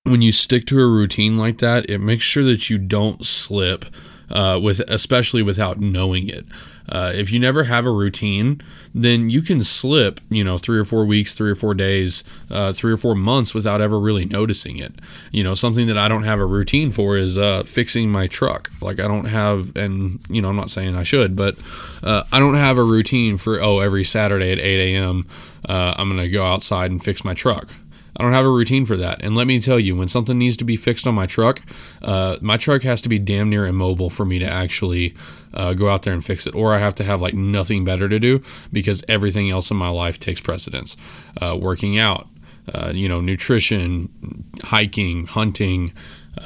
when 0.06 0.22
you 0.22 0.32
stick 0.32 0.66
to 0.66 0.80
a 0.80 0.88
routine 0.88 1.38
like 1.38 1.58
that 1.60 1.88
it 1.90 2.00
makes 2.00 2.24
sure 2.24 2.44
that 2.44 2.70
you 2.70 2.78
don't 2.78 3.26
slip 3.26 3.86
uh, 4.32 4.60
with 4.62 4.80
especially 4.88 5.44
without 5.44 5.80
knowing 5.80 6.28
it 6.28 6.46
uh, 6.90 7.12
if 7.16 7.32
you 7.32 7.40
never 7.40 7.64
have 7.64 7.86
a 7.86 7.92
routine, 7.92 8.62
then 8.94 9.30
you 9.30 9.42
can 9.42 9.64
slip, 9.64 10.20
you 10.30 10.44
know, 10.44 10.58
three 10.58 10.78
or 10.78 10.86
four 10.86 11.06
weeks, 11.06 11.34
three 11.34 11.50
or 11.50 11.56
four 11.56 11.74
days, 11.74 12.24
uh, 12.52 12.74
three 12.74 12.92
or 12.92 12.98
four 12.98 13.16
months 13.16 13.54
without 13.54 13.82
ever 13.82 14.00
really 14.00 14.26
noticing 14.26 14.78
it. 14.78 14.94
You 15.32 15.44
know, 15.44 15.54
something 15.54 15.88
that 15.88 15.98
I 15.98 16.08
don't 16.08 16.24
have 16.24 16.40
a 16.40 16.46
routine 16.46 16.92
for 16.92 17.18
is 17.18 17.38
uh, 17.38 17.64
fixing 17.64 18.10
my 18.10 18.28
truck. 18.28 18.70
Like 18.82 19.00
I 19.00 19.08
don't 19.08 19.26
have, 19.26 19.76
and 19.78 20.20
you 20.30 20.42
know, 20.42 20.50
I'm 20.50 20.56
not 20.56 20.70
saying 20.70 20.96
I 20.96 21.04
should, 21.04 21.36
but 21.36 21.58
uh, 22.04 22.24
I 22.32 22.40
don't 22.40 22.56
have 22.56 22.78
a 22.78 22.84
routine 22.84 23.38
for 23.38 23.62
oh, 23.62 23.80
every 23.80 24.04
Saturday 24.04 24.52
at 24.52 24.60
8 24.60 24.96
a.m. 24.96 25.26
Uh, 25.68 25.96
I'm 25.98 26.10
gonna 26.10 26.30
go 26.30 26.46
outside 26.46 26.92
and 26.92 27.04
fix 27.04 27.24
my 27.24 27.34
truck. 27.34 27.70
I 28.16 28.24
don't 28.24 28.34
have 28.34 28.46
a 28.46 28.50
routine 28.50 28.86
for 28.86 28.96
that. 28.98 29.24
And 29.24 29.36
let 29.36 29.48
me 29.48 29.60
tell 29.60 29.80
you, 29.80 29.96
when 29.96 30.08
something 30.08 30.38
needs 30.38 30.56
to 30.58 30.64
be 30.64 30.76
fixed 30.76 31.08
on 31.08 31.16
my 31.16 31.26
truck, 31.26 31.62
uh, 32.02 32.38
my 32.42 32.58
truck 32.58 32.84
has 32.84 33.02
to 33.04 33.10
be 33.10 33.18
damn 33.20 33.50
near 33.50 33.66
immobile 33.66 34.10
for 34.10 34.26
me 34.26 34.40
to 34.40 34.46
actually 34.46 35.16
uh, 35.54 35.74
go 35.74 35.90
out 35.90 36.04
there 36.04 36.14
and 36.14 36.24
fix 36.24 36.46
it. 36.46 36.54
Or 36.54 36.74
I 36.74 36.80
have 36.80 36.96
to 36.96 37.04
have 37.04 37.22
like 37.22 37.34
nothing 37.34 37.84
better 37.84 38.08
to 38.08 38.20
do 38.20 38.42
because 38.72 39.04
everything 39.10 39.50
else 39.50 39.72
in 39.72 39.78
my 39.78 39.90
life 39.90 40.20
takes 40.20 40.42
precedence. 40.42 40.96
Uh, 41.42 41.58
working 41.60 41.98
out, 41.98 42.28
uh, 42.74 42.92
you 42.94 43.10
know, 43.10 43.20
nutrition, 43.20 44.10
hiking, 44.64 45.26
hunting, 45.26 45.94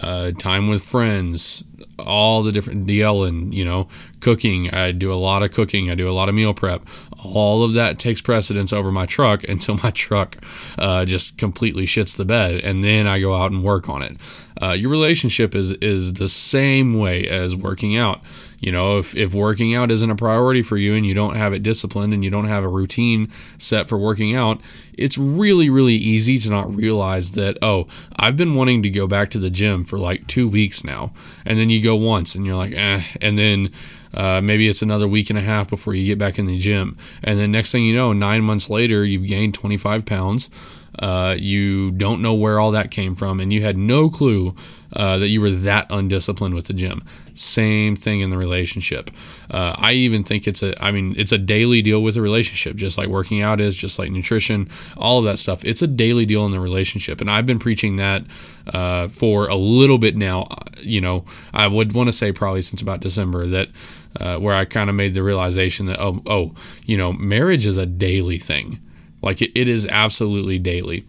uh, 0.01 0.31
time 0.31 0.69
with 0.69 0.83
friends, 0.83 1.63
all 1.99 2.43
the 2.43 2.51
different 2.51 2.89
yelling, 2.89 3.51
you 3.51 3.65
know, 3.65 3.87
cooking. 4.19 4.73
I 4.73 4.91
do 4.91 5.11
a 5.11 5.15
lot 5.15 5.43
of 5.43 5.51
cooking. 5.51 5.89
I 5.89 5.95
do 5.95 6.09
a 6.09 6.11
lot 6.11 6.29
of 6.29 6.35
meal 6.35 6.53
prep. 6.53 6.83
All 7.23 7.63
of 7.63 7.73
that 7.73 7.99
takes 7.99 8.21
precedence 8.21 8.71
over 8.71 8.91
my 8.91 9.05
truck 9.05 9.43
until 9.49 9.77
my 9.83 9.91
truck 9.91 10.37
uh, 10.77 11.05
just 11.05 11.37
completely 11.37 11.85
shits 11.85 12.15
the 12.15 12.25
bed, 12.25 12.55
and 12.63 12.83
then 12.83 13.07
I 13.07 13.19
go 13.19 13.35
out 13.35 13.51
and 13.51 13.63
work 13.63 13.89
on 13.89 14.01
it. 14.01 14.17
Uh, 14.61 14.71
your 14.71 14.89
relationship 14.89 15.53
is 15.53 15.73
is 15.73 16.13
the 16.13 16.29
same 16.29 16.97
way 16.97 17.27
as 17.27 17.55
working 17.55 17.95
out. 17.95 18.21
You 18.59 18.71
know, 18.71 18.97
if, 18.97 19.15
if 19.15 19.35
working 19.35 19.75
out 19.75 19.91
isn't 19.91 20.09
a 20.09 20.15
priority 20.15 20.63
for 20.63 20.77
you 20.77 20.95
and 20.95 21.05
you 21.05 21.13
don't 21.13 21.35
have 21.35 21.53
it 21.53 21.61
disciplined 21.61 22.13
and 22.13 22.23
you 22.23 22.31
don't 22.31 22.47
have 22.47 22.63
a 22.63 22.69
routine 22.69 23.31
set 23.59 23.87
for 23.87 23.99
working 23.99 24.35
out, 24.35 24.59
it's 24.93 25.17
really, 25.17 25.69
really 25.69 25.93
easy 25.93 26.39
to 26.39 26.49
not 26.49 26.73
realize 26.75 27.33
that, 27.33 27.57
oh, 27.61 27.85
I've 28.15 28.35
been 28.35 28.55
wanting 28.55 28.81
to 28.81 28.89
go 28.89 29.05
back 29.05 29.29
to 29.31 29.39
the 29.39 29.51
gym 29.51 29.83
for 29.83 29.99
like 29.99 30.25
two 30.25 30.49
weeks 30.49 30.83
now. 30.83 31.13
And 31.45 31.59
then 31.59 31.69
you 31.69 31.83
go 31.83 31.86
once 31.95 32.35
and 32.35 32.45
you're 32.45 32.55
like, 32.55 32.73
eh. 32.73 33.01
And 33.21 33.37
then 33.37 33.71
uh, 34.13 34.41
maybe 34.41 34.67
it's 34.67 34.81
another 34.81 35.07
week 35.07 35.29
and 35.29 35.37
a 35.37 35.41
half 35.41 35.69
before 35.69 35.93
you 35.93 36.05
get 36.05 36.17
back 36.17 36.39
in 36.39 36.45
the 36.45 36.57
gym. 36.57 36.97
And 37.23 37.39
then 37.39 37.51
next 37.51 37.71
thing 37.71 37.83
you 37.85 37.95
know, 37.95 38.13
nine 38.13 38.43
months 38.43 38.69
later, 38.69 39.05
you've 39.05 39.27
gained 39.27 39.53
25 39.53 40.05
pounds. 40.05 40.49
Uh, 40.99 41.35
you 41.37 41.91
don't 41.91 42.21
know 42.21 42.33
where 42.33 42.59
all 42.59 42.71
that 42.71 42.91
came 42.91 43.15
from, 43.15 43.39
and 43.39 43.53
you 43.53 43.61
had 43.61 43.77
no 43.77 44.09
clue 44.09 44.55
uh, 44.93 45.17
that 45.17 45.27
you 45.27 45.41
were 45.41 45.51
that 45.51 45.85
undisciplined 45.89 46.55
with 46.55 46.65
the 46.65 46.73
gym. 46.73 47.03
Same 47.33 47.95
thing 47.95 48.21
in 48.21 48.29
the 48.29 48.37
relationship. 48.37 49.11
Uh, 49.51 49.75
I 49.77 49.91
even 49.93 50.23
think 50.23 50.47
it's 50.47 50.63
a, 50.63 50.73
I 50.83 50.91
mean, 50.91 51.13
it's 51.17 51.31
a 51.31 51.37
daily 51.37 51.81
deal 51.81 52.01
with 52.01 52.17
a 52.17 52.21
relationship, 52.21 52.77
just 52.77 52.97
like 52.97 53.07
working 53.07 53.41
out 53.41 53.61
is, 53.61 53.75
just 53.75 53.99
like 53.99 54.09
nutrition, 54.09 54.69
all 54.95 55.19
of 55.19 55.25
that 55.25 55.37
stuff. 55.37 55.63
It's 55.65 55.81
a 55.81 55.87
daily 55.87 56.25
deal 56.25 56.45
in 56.45 56.51
the 56.51 56.59
relationship. 56.59 57.21
And 57.21 57.29
I've 57.29 57.45
been 57.45 57.59
preaching 57.59 57.97
that 57.97 58.23
uh, 58.73 59.09
for 59.09 59.47
a 59.47 59.55
little 59.55 59.97
bit 59.97 60.15
now. 60.15 60.47
You 60.81 61.01
know, 61.01 61.25
I 61.53 61.67
would 61.67 61.93
want 61.93 62.07
to 62.07 62.13
say 62.13 62.31
probably 62.31 62.61
since 62.61 62.81
about 62.81 63.01
December 63.01 63.45
that 63.47 63.69
uh, 64.19 64.37
where 64.37 64.55
I 64.55 64.65
kind 64.65 64.89
of 64.89 64.95
made 64.95 65.13
the 65.13 65.23
realization 65.23 65.85
that, 65.87 65.99
oh, 65.99 66.23
oh, 66.25 66.55
you 66.85 66.97
know, 66.97 67.13
marriage 67.13 67.65
is 67.65 67.77
a 67.77 67.85
daily 67.85 68.39
thing. 68.39 68.79
Like 69.21 69.41
it, 69.41 69.51
it 69.59 69.67
is 69.67 69.87
absolutely 69.87 70.59
daily. 70.59 71.05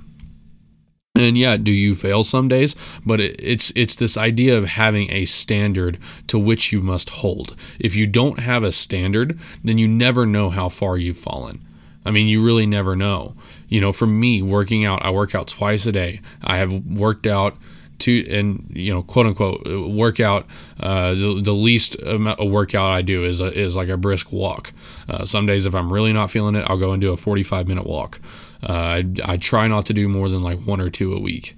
And 1.14 1.36
yeah, 1.36 1.56
do 1.56 1.72
you 1.72 1.94
fail 1.94 2.22
some 2.22 2.46
days? 2.46 2.76
But 3.04 3.20
it, 3.20 3.36
it's 3.42 3.72
it's 3.74 3.96
this 3.96 4.16
idea 4.16 4.56
of 4.56 4.64
having 4.66 5.10
a 5.10 5.24
standard 5.24 5.98
to 6.28 6.38
which 6.38 6.72
you 6.72 6.80
must 6.80 7.10
hold. 7.10 7.56
If 7.80 7.96
you 7.96 8.06
don't 8.06 8.38
have 8.40 8.62
a 8.62 8.70
standard, 8.70 9.38
then 9.64 9.78
you 9.78 9.88
never 9.88 10.24
know 10.24 10.50
how 10.50 10.68
far 10.68 10.96
you've 10.96 11.18
fallen. 11.18 11.66
I 12.04 12.12
mean, 12.12 12.28
you 12.28 12.44
really 12.44 12.66
never 12.66 12.94
know. 12.94 13.34
You 13.68 13.80
know, 13.80 13.92
for 13.92 14.06
me, 14.06 14.40
working 14.42 14.84
out, 14.84 15.04
I 15.04 15.10
work 15.10 15.34
out 15.34 15.48
twice 15.48 15.86
a 15.86 15.92
day. 15.92 16.20
I 16.42 16.56
have 16.58 16.72
worked 16.72 17.26
out 17.26 17.56
to 17.98 18.24
and 18.30 18.70
you 18.74 18.92
know 18.92 19.02
quote 19.02 19.26
unquote 19.26 19.66
workout 19.90 20.46
uh, 20.80 21.10
the, 21.14 21.40
the 21.42 21.52
least 21.52 22.00
amount 22.02 22.38
of 22.40 22.50
workout 22.50 22.90
I 22.90 23.02
do 23.02 23.24
is 23.24 23.40
a, 23.40 23.46
is 23.46 23.76
like 23.76 23.88
a 23.88 23.96
brisk 23.96 24.32
walk. 24.32 24.72
Uh, 25.08 25.24
some 25.24 25.46
days 25.46 25.66
if 25.66 25.74
I'm 25.74 25.92
really 25.92 26.12
not 26.12 26.30
feeling 26.30 26.54
it, 26.54 26.64
I'll 26.68 26.78
go 26.78 26.92
and 26.92 27.00
do 27.00 27.12
a 27.12 27.16
45 27.16 27.68
minute 27.68 27.86
walk. 27.86 28.20
Uh, 28.62 28.72
I, 28.72 29.04
I 29.24 29.36
try 29.36 29.68
not 29.68 29.86
to 29.86 29.92
do 29.92 30.08
more 30.08 30.28
than 30.28 30.42
like 30.42 30.60
one 30.60 30.80
or 30.80 30.90
two 30.90 31.14
a 31.14 31.20
week. 31.20 31.56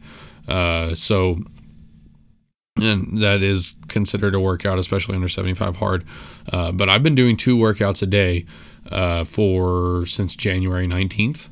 Uh, 0.48 0.94
so, 0.94 1.38
and 2.76 3.18
that 3.18 3.42
is 3.42 3.74
considered 3.88 4.34
a 4.34 4.40
workout, 4.40 4.78
especially 4.78 5.14
under 5.14 5.28
75 5.28 5.76
hard. 5.76 6.04
Uh, 6.52 6.72
but 6.72 6.88
I've 6.88 7.02
been 7.02 7.14
doing 7.14 7.36
two 7.36 7.56
workouts 7.56 8.02
a 8.02 8.06
day 8.06 8.46
uh, 8.90 9.24
for 9.24 10.06
since 10.06 10.34
January 10.34 10.86
19th, 10.86 11.48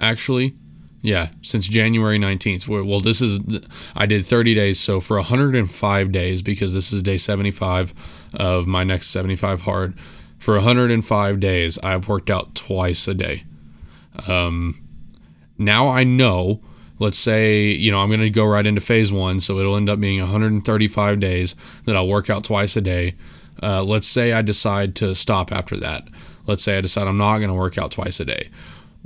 actually. 0.00 0.54
Yeah, 1.00 1.28
since 1.42 1.68
January 1.68 2.18
19th. 2.18 2.66
Well, 2.84 3.00
this 3.00 3.22
is, 3.22 3.38
I 3.94 4.06
did 4.06 4.26
30 4.26 4.54
days. 4.54 4.80
So 4.80 5.00
for 5.00 5.16
105 5.16 6.12
days, 6.12 6.42
because 6.42 6.74
this 6.74 6.92
is 6.92 7.02
day 7.02 7.16
75 7.16 7.94
of 8.34 8.66
my 8.66 8.82
next 8.82 9.08
75 9.08 9.62
hard, 9.62 9.94
for 10.38 10.54
105 10.54 11.40
days, 11.40 11.78
I've 11.82 12.08
worked 12.08 12.30
out 12.30 12.54
twice 12.54 13.06
a 13.06 13.14
day. 13.14 13.44
Um, 14.26 14.80
now 15.56 15.88
I 15.88 16.04
know, 16.04 16.60
let's 16.98 17.18
say, 17.18 17.66
you 17.66 17.92
know, 17.92 18.00
I'm 18.00 18.08
going 18.08 18.20
to 18.20 18.30
go 18.30 18.44
right 18.44 18.66
into 18.66 18.80
phase 18.80 19.12
one. 19.12 19.40
So 19.40 19.58
it'll 19.58 19.76
end 19.76 19.88
up 19.88 20.00
being 20.00 20.20
135 20.20 21.20
days 21.20 21.54
that 21.84 21.96
I'll 21.96 22.08
work 22.08 22.28
out 22.28 22.44
twice 22.44 22.76
a 22.76 22.80
day. 22.80 23.14
Uh, 23.62 23.82
let's 23.82 24.06
say 24.06 24.32
I 24.32 24.42
decide 24.42 24.94
to 24.96 25.14
stop 25.14 25.52
after 25.52 25.76
that. 25.76 26.08
Let's 26.46 26.62
say 26.62 26.78
I 26.78 26.80
decide 26.80 27.06
I'm 27.06 27.18
not 27.18 27.38
going 27.38 27.48
to 27.50 27.54
work 27.54 27.76
out 27.76 27.90
twice 27.90 28.20
a 28.20 28.24
day. 28.24 28.48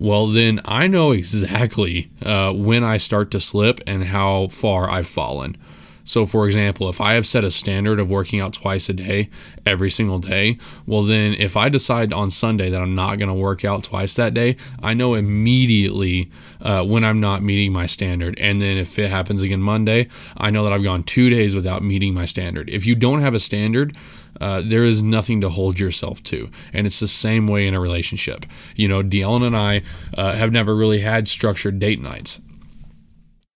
Well, 0.02 0.26
then 0.26 0.61
I 0.64 0.88
know 0.88 1.12
exactly 1.12 2.11
uh, 2.25 2.52
when 2.52 2.82
I 2.82 2.97
start 2.97 3.30
to 3.30 3.38
slip 3.38 3.80
and 3.87 4.02
how 4.02 4.49
far 4.49 4.90
I've 4.90 5.06
fallen. 5.06 5.56
So, 6.02 6.26
for 6.26 6.44
example, 6.47 6.88
if 6.88 7.00
I 7.00 7.12
have 7.12 7.25
set 7.25 7.44
a 7.44 7.52
standard 7.52 8.00
of 8.00 8.11
working 8.11 8.40
out 8.40 8.52
twice 8.52 8.88
a 8.88 8.94
day, 8.94 9.30
every 9.64 9.90
single 9.90 10.18
day, 10.18 10.59
well, 10.87 11.04
then 11.04 11.35
if 11.35 11.56
I 11.56 11.68
decide 11.68 12.12
on 12.12 12.30
Sunday 12.30 12.68
that 12.68 12.82
I'm 12.82 12.97
not 12.97 13.18
going 13.21 13.28
to 13.28 13.35
work 13.35 13.64
out 13.64 13.85
twice 13.85 14.14
that 14.14 14.35
day, 14.35 14.56
I 14.82 14.92
know 14.92 15.14
immediately 15.14 16.32
uh, 16.61 16.85
when 16.85 17.04
I'm 17.04 17.21
not 17.21 17.44
meeting 17.44 17.73
my 17.73 17.87
standard. 17.87 18.37
And 18.40 18.61
then 18.61 18.78
if 18.78 18.99
it 18.99 19.09
happens 19.09 19.44
again 19.44 19.62
Monday, 19.62 20.09
I 20.37 20.50
know 20.50 20.64
that 20.64 20.73
I've 20.73 20.82
gone 20.82 21.04
two 21.04 21.30
days 21.30 21.54
without 21.54 21.85
meeting 21.85 22.12
my 22.12 22.25
standard. 22.25 22.68
If 22.71 22.87
you 22.87 22.97
don't 22.97 23.21
have 23.21 23.35
a 23.35 23.40
standard, 23.40 23.97
uh, 24.41 24.62
there 24.65 24.85
is 24.85 25.03
nothing 25.03 25.41
to 25.41 25.49
hold 25.49 25.79
yourself 25.79 26.23
to. 26.25 26.51
And 26.73 26.87
it's 26.87 27.01
the 27.01 27.09
same 27.09 27.47
way 27.47 27.67
in 27.67 27.75
a 27.75 27.81
relationship. 27.81 28.47
You 28.75 28.89
know, 28.89 29.03
Deanna 29.03 29.47
and 29.47 29.57
I 29.57 29.83
uh, 30.17 30.35
have 30.35 30.53
never 30.53 30.75
really 30.75 31.01
had 31.01 31.29
structured 31.29 31.79
date 31.79 32.01
nights. 32.01 32.41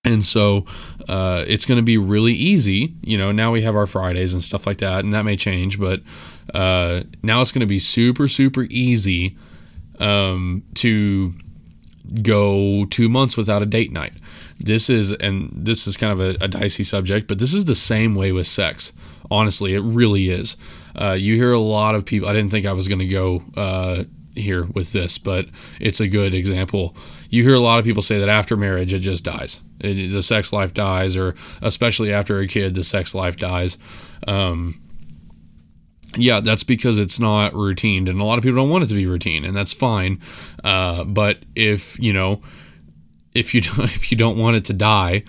And 0.04 0.22
so 0.22 0.64
uh, 1.08 1.44
it's 1.48 1.66
going 1.66 1.78
to 1.78 1.82
be 1.82 1.98
really 1.98 2.34
easy. 2.34 2.94
You 3.02 3.18
know, 3.18 3.32
now 3.32 3.50
we 3.50 3.62
have 3.62 3.74
our 3.74 3.88
Fridays 3.88 4.32
and 4.32 4.42
stuff 4.42 4.66
like 4.66 4.78
that, 4.78 5.04
and 5.04 5.12
that 5.12 5.24
may 5.24 5.36
change, 5.36 5.80
but 5.80 6.00
uh, 6.54 7.02
now 7.24 7.40
it's 7.40 7.50
going 7.50 7.60
to 7.60 7.66
be 7.66 7.80
super, 7.80 8.28
super 8.28 8.62
easy 8.70 9.36
um, 9.98 10.62
to 10.74 11.32
go 12.22 12.84
two 12.84 13.08
months 13.08 13.36
without 13.36 13.62
a 13.62 13.66
date 13.66 13.90
night. 13.90 14.12
This 14.58 14.88
is, 14.88 15.12
and 15.12 15.50
this 15.52 15.86
is 15.86 15.96
kind 15.96 16.12
of 16.12 16.20
a, 16.20 16.44
a 16.44 16.48
dicey 16.48 16.84
subject, 16.84 17.28
but 17.28 17.38
this 17.38 17.52
is 17.52 17.66
the 17.66 17.74
same 17.74 18.14
way 18.14 18.32
with 18.32 18.46
sex. 18.46 18.92
Honestly, 19.30 19.74
it 19.74 19.80
really 19.80 20.30
is. 20.30 20.56
Uh, 20.98 21.12
you 21.12 21.34
hear 21.34 21.52
a 21.52 21.58
lot 21.58 21.94
of 21.94 22.04
people, 22.04 22.28
I 22.28 22.32
didn't 22.32 22.50
think 22.50 22.64
I 22.64 22.72
was 22.72 22.88
going 22.88 23.00
to 23.00 23.06
go 23.06 23.42
uh, 23.56 24.04
here 24.34 24.64
with 24.64 24.92
this, 24.92 25.18
but 25.18 25.48
it's 25.80 26.00
a 26.00 26.08
good 26.08 26.32
example. 26.32 26.96
You 27.28 27.42
hear 27.42 27.54
a 27.54 27.60
lot 27.60 27.78
of 27.78 27.84
people 27.84 28.02
say 28.02 28.18
that 28.18 28.28
after 28.28 28.56
marriage, 28.56 28.94
it 28.94 29.00
just 29.00 29.24
dies 29.24 29.60
it, 29.80 30.12
the 30.12 30.22
sex 30.22 30.52
life 30.52 30.74
dies, 30.74 31.16
or 31.16 31.34
especially 31.62 32.12
after 32.12 32.38
a 32.38 32.46
kid, 32.46 32.74
the 32.74 32.84
sex 32.84 33.14
life 33.14 33.36
dies. 33.36 33.78
Um, 34.26 34.80
yeah, 36.16 36.40
that's 36.40 36.64
because 36.64 36.98
it's 36.98 37.20
not 37.20 37.54
routine, 37.54 38.08
and 38.08 38.20
a 38.20 38.24
lot 38.24 38.38
of 38.38 38.44
people 38.44 38.56
don't 38.56 38.70
want 38.70 38.84
it 38.84 38.88
to 38.88 38.94
be 38.94 39.06
routine, 39.06 39.44
and 39.44 39.54
that's 39.54 39.72
fine. 39.72 40.20
Uh, 40.64 41.04
but 41.04 41.40
if 41.54 41.98
you 41.98 42.12
know, 42.12 42.40
if 43.36 43.54
you 43.54 43.60
don't, 43.66 43.84
if 43.84 44.10
you 44.10 44.16
don't 44.16 44.38
want 44.38 44.56
it 44.56 44.64
to 44.66 44.72
die, 44.72 45.22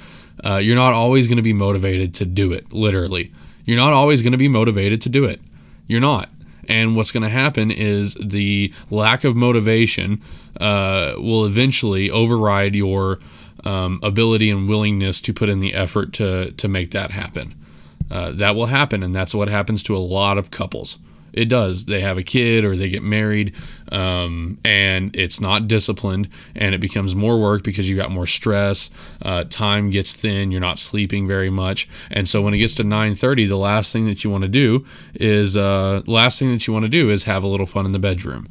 uh, 0.46 0.58
you're 0.58 0.76
not 0.76 0.94
always 0.94 1.28
going 1.28 1.38
to 1.38 1.44
be 1.44 1.54
motivated 1.54 2.14
to 2.16 2.26
do 2.26 2.52
it. 2.52 2.72
Literally, 2.72 3.32
you're 3.66 3.78
not 3.78 3.94
always 3.94 4.22
going 4.22 4.32
to 4.32 4.38
be 4.38 4.48
motivated 4.48 5.02
to 5.02 5.10
do 5.10 5.26
it. 5.26 5.42
You're 5.88 6.02
not. 6.02 6.30
And 6.70 6.96
what's 6.96 7.12
going 7.12 7.24
to 7.24 7.30
happen 7.30 7.72
is 7.72 8.16
the 8.16 8.74
lack 8.90 9.24
of 9.24 9.36
motivation 9.36 10.22
uh, 10.60 11.14
will 11.18 11.46
eventually 11.46 12.12
override 12.12 12.76
your 12.76 13.20
um, 13.64 14.00
ability 14.04 14.50
and 14.50 14.68
willingness 14.68 15.22
to 15.22 15.34
put 15.34 15.50
in 15.50 15.60
the 15.60 15.74
effort 15.74 16.14
to 16.14 16.52
to 16.52 16.68
make 16.68 16.92
that 16.92 17.12
happen. 17.12 17.56
Uh, 18.10 18.32
that 18.32 18.56
will 18.56 18.68
happen, 18.68 19.04
and 19.04 19.14
that's 19.14 19.36
what 19.36 19.50
happens 19.50 19.84
to 19.84 19.96
a 19.96 20.00
lot 20.00 20.38
of 20.38 20.52
couples. 20.52 20.98
It 21.38 21.50
does. 21.50 21.86
They 21.86 22.02
have 22.02 22.18
a 22.18 22.24
kid 22.24 22.66
or 22.66 22.76
they 22.76 22.90
get 22.90 23.04
married, 23.04 23.54
um, 23.92 24.58
and 24.66 25.16
it's 25.16 25.40
not 25.40 25.68
disciplined, 25.68 26.30
and 26.56 26.74
it 26.74 26.82
becomes 26.82 27.16
more 27.16 27.40
work 27.40 27.64
because 27.64 27.88
you 27.90 27.96
got 27.96 28.12
more 28.12 28.26
stress. 28.26 28.90
Uh, 29.22 29.44
time 29.44 29.92
gets 29.92 30.14
thin. 30.14 30.52
You're 30.52 30.62
not 30.62 30.80
sleeping 30.80 31.28
very 31.28 31.50
much, 31.50 31.88
and 32.10 32.28
so 32.28 32.42
when 32.42 32.54
it 32.54 32.58
gets 32.58 32.74
to 32.76 32.84
9:30, 32.84 33.48
the 33.48 33.58
last 33.58 33.94
thing 33.94 34.06
that 34.08 34.24
you 34.24 34.30
want 34.32 34.44
to 34.44 34.50
do 34.50 34.86
is 35.14 35.56
uh, 35.56 36.02
last 36.08 36.40
thing 36.40 36.52
that 36.52 36.66
you 36.66 36.74
want 36.74 36.84
to 36.84 36.90
do 36.90 37.10
is 37.10 37.26
have 37.26 37.44
a 37.44 37.48
little 37.48 37.68
fun 37.68 37.86
in 37.86 37.92
the 37.92 38.00
bedroom. 38.00 38.48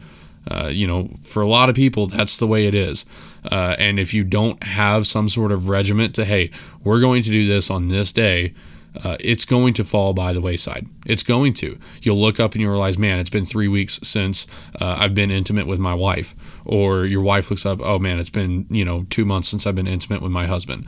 Uh, 0.49 0.69
you 0.69 0.87
know, 0.87 1.11
for 1.23 1.43
a 1.43 1.49
lot 1.49 1.69
of 1.69 1.75
people, 1.75 2.07
that's 2.07 2.37
the 2.37 2.47
way 2.47 2.67
it 2.67 2.75
is. 2.75 3.05
Uh, 3.51 3.75
and 3.81 3.99
if 3.99 4.15
you 4.15 4.23
don't 4.23 4.63
have 4.63 5.07
some 5.07 5.29
sort 5.29 5.51
of 5.51 5.69
regiment 5.69 6.15
to, 6.15 6.25
hey, 6.25 6.51
we're 6.85 7.01
going 7.01 7.23
to 7.25 7.31
do 7.31 7.45
this 7.45 7.69
on 7.69 7.89
this 7.89 8.13
day, 8.13 8.55
uh, 9.05 9.17
it's 9.21 9.45
going 9.45 9.75
to 9.75 9.85
fall 9.85 10.15
by 10.15 10.33
the 10.33 10.41
wayside. 10.41 10.87
It's 11.05 11.23
going 11.23 11.55
to. 11.55 11.79
You'll 12.03 12.21
look 12.21 12.41
up 12.41 12.53
and 12.53 12.61
you 12.63 12.71
realize, 12.71 12.99
man, 12.99 13.19
it's 13.19 13.31
been 13.31 13.45
three 13.45 13.69
weeks 13.69 14.01
since 14.03 14.47
uh, 14.81 14.97
I've 14.99 15.15
been 15.15 15.31
intimate 15.31 15.67
with 15.67 15.79
my 15.79 15.95
wife. 15.95 16.35
Or 16.65 17.05
your 17.05 17.23
wife 17.23 17.51
looks 17.51 17.67
up, 17.67 17.81
oh 17.83 17.99
man, 17.99 18.19
it's 18.19 18.31
been, 18.31 18.67
you 18.71 18.85
know, 18.85 19.07
two 19.11 19.25
months 19.25 19.49
since 19.49 19.67
I've 19.67 19.75
been 19.75 19.87
intimate 19.87 20.23
with 20.23 20.33
my 20.33 20.47
husband. 20.47 20.87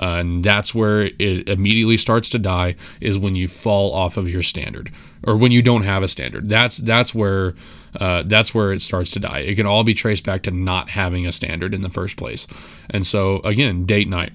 Uh, 0.00 0.16
and 0.16 0.44
that's 0.44 0.74
where 0.74 1.10
it 1.18 1.48
immediately 1.48 1.96
starts 1.96 2.28
to 2.30 2.38
die 2.38 2.76
is 3.00 3.18
when 3.18 3.34
you 3.34 3.48
fall 3.48 3.92
off 3.92 4.16
of 4.16 4.30
your 4.30 4.42
standard 4.42 4.90
or 5.26 5.36
when 5.36 5.52
you 5.52 5.60
don't 5.62 5.82
have 5.82 6.02
a 6.02 6.08
standard 6.08 6.48
that's 6.48 6.76
that's 6.78 7.14
where 7.14 7.54
uh, 7.98 8.22
that's 8.24 8.54
where 8.54 8.72
it 8.72 8.80
starts 8.80 9.10
to 9.10 9.18
die 9.18 9.40
it 9.40 9.56
can 9.56 9.66
all 9.66 9.82
be 9.82 9.92
traced 9.92 10.24
back 10.24 10.42
to 10.42 10.50
not 10.50 10.90
having 10.90 11.26
a 11.26 11.32
standard 11.32 11.74
in 11.74 11.82
the 11.82 11.90
first 11.90 12.16
place 12.16 12.46
and 12.88 13.06
so 13.06 13.40
again 13.40 13.84
date 13.84 14.08
night 14.08 14.32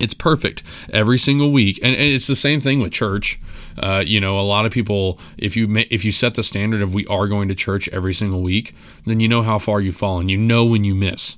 it's 0.00 0.14
perfect 0.14 0.62
every 0.92 1.18
single 1.18 1.52
week 1.52 1.78
and, 1.82 1.94
and 1.94 2.04
it's 2.04 2.26
the 2.26 2.36
same 2.36 2.60
thing 2.60 2.80
with 2.80 2.92
church 2.92 3.38
uh, 3.78 4.02
you 4.04 4.20
know 4.20 4.38
a 4.38 4.42
lot 4.42 4.66
of 4.66 4.72
people 4.72 5.18
if 5.36 5.56
you 5.56 5.68
if 5.90 6.04
you 6.04 6.12
set 6.12 6.34
the 6.34 6.42
standard 6.42 6.82
of 6.82 6.94
we 6.94 7.06
are 7.06 7.28
going 7.28 7.48
to 7.48 7.54
church 7.54 7.88
every 7.90 8.14
single 8.14 8.42
week 8.42 8.74
then 9.04 9.20
you 9.20 9.28
know 9.28 9.42
how 9.42 9.58
far 9.58 9.80
you've 9.80 9.96
fallen 9.96 10.28
you 10.28 10.36
know 10.36 10.64
when 10.64 10.84
you 10.84 10.94
miss 10.94 11.36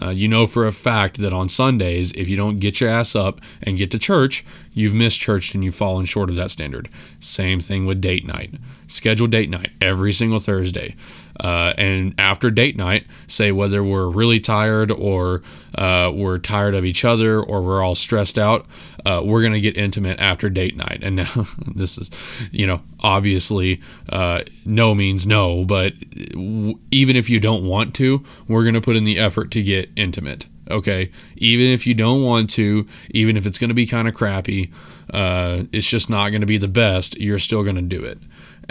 uh, 0.00 0.10
you 0.10 0.26
know 0.26 0.46
for 0.46 0.66
a 0.66 0.72
fact 0.72 1.18
that 1.18 1.32
on 1.32 1.48
Sundays, 1.48 2.12
if 2.12 2.28
you 2.28 2.36
don't 2.36 2.60
get 2.60 2.80
your 2.80 2.88
ass 2.88 3.14
up 3.14 3.40
and 3.62 3.76
get 3.76 3.90
to 3.90 3.98
church, 3.98 4.44
you've 4.72 4.94
missed 4.94 5.20
church 5.20 5.54
and 5.54 5.62
you've 5.62 5.74
fallen 5.74 6.06
short 6.06 6.30
of 6.30 6.36
that 6.36 6.50
standard. 6.50 6.88
Same 7.20 7.60
thing 7.60 7.84
with 7.84 8.00
date 8.00 8.26
night. 8.26 8.54
Schedule 8.86 9.26
date 9.26 9.50
night 9.50 9.70
every 9.80 10.12
single 10.12 10.38
Thursday. 10.38 10.96
Uh, 11.40 11.72
and 11.78 12.14
after 12.18 12.50
date 12.50 12.76
night, 12.76 13.06
say 13.26 13.52
whether 13.52 13.82
we're 13.82 14.08
really 14.08 14.40
tired 14.40 14.90
or 14.90 15.42
uh, 15.76 16.10
we're 16.14 16.38
tired 16.38 16.74
of 16.74 16.84
each 16.84 17.04
other 17.04 17.40
or 17.40 17.62
we're 17.62 17.82
all 17.82 17.94
stressed 17.94 18.38
out, 18.38 18.66
uh, 19.04 19.20
we're 19.24 19.40
going 19.40 19.52
to 19.52 19.60
get 19.60 19.76
intimate 19.76 20.20
after 20.20 20.50
date 20.50 20.76
night. 20.76 21.00
And 21.02 21.16
now, 21.16 21.46
this 21.74 21.98
is, 21.98 22.10
you 22.50 22.66
know, 22.66 22.82
obviously 23.00 23.80
uh, 24.10 24.42
no 24.64 24.94
means 24.94 25.26
no, 25.26 25.64
but 25.64 25.94
w- 26.30 26.78
even 26.90 27.16
if 27.16 27.28
you 27.28 27.40
don't 27.40 27.66
want 27.66 27.94
to, 27.96 28.24
we're 28.46 28.62
going 28.62 28.74
to 28.74 28.80
put 28.80 28.96
in 28.96 29.04
the 29.04 29.18
effort 29.18 29.50
to 29.52 29.62
get 29.62 29.90
intimate. 29.96 30.48
Okay. 30.70 31.10
Even 31.36 31.66
if 31.66 31.86
you 31.86 31.94
don't 31.94 32.22
want 32.22 32.48
to, 32.50 32.86
even 33.10 33.36
if 33.36 33.46
it's 33.46 33.58
going 33.58 33.68
to 33.68 33.74
be 33.74 33.86
kind 33.86 34.08
of 34.08 34.14
crappy, 34.14 34.70
uh, 35.12 35.64
it's 35.72 35.88
just 35.88 36.08
not 36.08 36.30
going 36.30 36.40
to 36.40 36.46
be 36.46 36.58
the 36.58 36.68
best, 36.68 37.18
you're 37.20 37.38
still 37.38 37.62
going 37.62 37.76
to 37.76 37.82
do 37.82 38.02
it. 38.02 38.18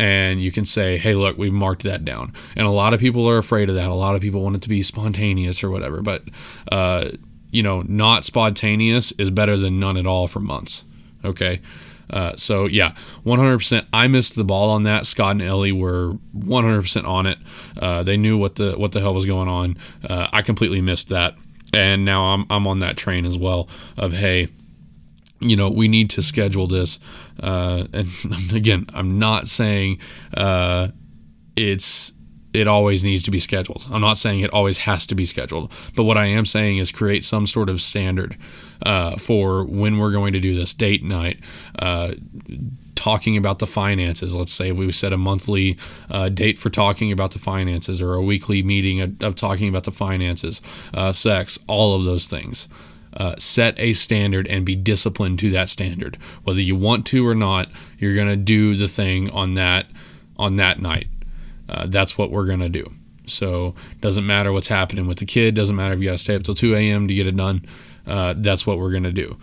And 0.01 0.41
you 0.41 0.51
can 0.51 0.65
say, 0.65 0.98
hey, 0.98 1.13
look, 1.13 1.38
we've 1.38 1.53
marked 1.53 1.84
that 1.84 2.03
down. 2.03 2.34
And 2.55 2.65
a 2.65 2.72
lot 2.72 2.96
of 2.96 3.00
people 3.00 3.29
are 3.29 3.38
afraid 3.38 3.70
of 3.70 3.75
that. 3.75 3.88
A 3.88 3.93
lot 3.93 4.15
of 4.15 4.22
people 4.22 4.41
want 4.41 4.55
it 4.55 4.63
to 4.63 4.70
be 4.70 4.81
spontaneous 4.81 5.63
or 5.63 5.70
whatever. 5.70 6.01
But, 6.01 6.24
uh, 6.72 7.12
you 7.51 7.62
know, 7.62 7.84
not 7.84 8.25
spontaneous 8.25 9.12
is 9.20 9.29
better 9.29 9.55
than 9.55 9.79
none 9.79 9.98
at 9.98 10.08
all 10.08 10.25
for 10.25 10.39
months. 10.39 10.86
Okay. 11.24 11.62
Uh, 12.10 12.36
so 12.36 12.65
yeah, 12.65 12.96
100%. 13.27 13.86
I 13.93 14.08
missed 14.08 14.36
the 14.36 14.43
ball 14.43 14.72
on 14.72 14.81
that. 14.84 15.05
Scott 15.05 15.34
and 15.34 15.43
Ellie 15.43 15.72
were 15.72 16.13
100% 16.36 17.08
on 17.08 17.27
it. 17.27 17.38
Uh, 17.79 18.01
they 18.01 18.17
knew 18.17 18.39
what 18.39 18.55
the 18.55 18.74
what 18.79 18.93
the 18.93 19.01
hell 19.01 19.13
was 19.13 19.27
going 19.27 19.48
on. 19.48 19.77
Uh, 20.10 20.27
I 20.34 20.41
completely 20.41 20.81
missed 20.81 21.10
that, 21.10 21.36
and 21.75 22.03
now 22.03 22.34
I'm 22.34 22.48
I'm 22.50 22.65
on 22.65 22.79
that 22.79 22.98
train 22.98 23.24
as 23.24 23.38
well. 23.38 23.70
Of 23.98 24.13
hey, 24.13 24.48
you 25.41 25.55
know, 25.55 25.69
we 25.69 25.88
need 25.88 26.10
to 26.12 26.21
schedule 26.21 26.67
this. 26.67 27.00
Uh, 27.41 27.86
and 27.93 28.07
again, 28.53 28.86
I'm 28.93 29.19
not 29.19 29.48
saying 29.48 30.00
uh, 30.36 30.89
it's 31.55 32.13
it 32.53 32.67
always 32.67 33.03
needs 33.03 33.24
to 33.24 33.31
be 33.31 33.39
scheduled. 33.39 33.88
I'm 33.89 34.01
not 34.01 34.17
saying 34.17 34.41
it 34.41 34.53
always 34.53 34.79
has 34.79 35.07
to 35.07 35.15
be 35.15 35.24
scheduled, 35.25 35.71
but 35.95 36.03
what 36.03 36.17
I 36.17 36.25
am 36.25 36.45
saying 36.45 36.79
is 36.79 36.91
create 36.91 37.24
some 37.24 37.48
sort 37.48 37.69
of 37.69 37.81
standard 37.81 38.38
uh, 38.86 39.15
for 39.15 39.63
when 39.63 39.98
we're 39.98 40.12
going 40.12 40.33
to 40.33 40.39
do 40.39 40.53
this 40.53 40.74
date 40.74 41.03
night. 41.03 41.39
Uh, 41.79 42.13
talking 43.01 43.36
about 43.36 43.57
the 43.57 43.65
finances. 43.65 44.36
Let's 44.36 44.51
say 44.51 44.71
we 44.71 44.91
set 44.91 45.12
a 45.12 45.17
monthly 45.17 45.75
uh, 46.12 46.29
date 46.29 46.60
for 46.60 46.69
talking 46.69 47.12
about 47.12 47.31
the 47.31 47.39
finances 47.39 48.00
or 48.00 48.13
a 48.13 48.21
weekly 48.21 48.62
meeting 48.62 49.01
of, 49.01 49.24
of 49.24 49.33
talking 49.33 49.67
about 49.67 49.86
the 49.86 49.91
finances, 49.91 50.62
uh, 50.93 51.12
sex, 51.12 51.57
all 51.67 51.95
of 51.95 52.03
those 52.03 52.27
things. 52.27 52.67
Uh, 53.15 53.36
set 53.38 53.77
a 53.77 53.91
standard 53.91 54.48
and 54.48 54.65
be 54.65 54.75
disciplined 54.75 55.38
to 55.39 55.50
that 55.51 55.68
standard. 55.68 56.15
Whether 56.44 56.62
you 56.62 56.75
want 56.75 57.06
to 57.08 57.27
or 57.27 57.36
not, 57.36 57.70
you're 57.98 58.15
going 58.15 58.30
to 58.30 58.38
do 58.38 58.75
the 58.75 58.88
thing 58.88 59.30
on 59.32 59.56
that 59.56 59.88
on 60.38 60.56
that 60.58 60.82
night. 60.82 61.08
Uh, 61.68 61.88
that's 61.88 62.18
what 62.18 62.32
we're 62.32 62.46
going 62.46 62.62
to 62.62 62.70
do. 62.70 62.89
So 63.25 63.75
doesn't 64.01 64.25
matter 64.25 64.51
what's 64.51 64.68
happening 64.68 65.08
with 65.08 65.20
the 65.20 65.25
kid. 65.25 65.56
Doesn't 65.56 65.75
matter 65.75 65.94
if 65.94 66.00
you 66.00 66.06
got 66.06 66.12
to 66.12 66.18
stay 66.18 66.36
up 66.36 66.44
till 66.44 66.56
2 66.56 66.75
a.m. 66.75 67.08
to 67.08 67.13
get 67.13 67.27
it 67.27 67.36
done. 67.36 67.65
Uh, 68.06 68.34
that's 68.36 68.65
what 68.65 68.77
we're 68.77 68.91
going 68.91 69.03
to 69.03 69.12
do. 69.12 69.38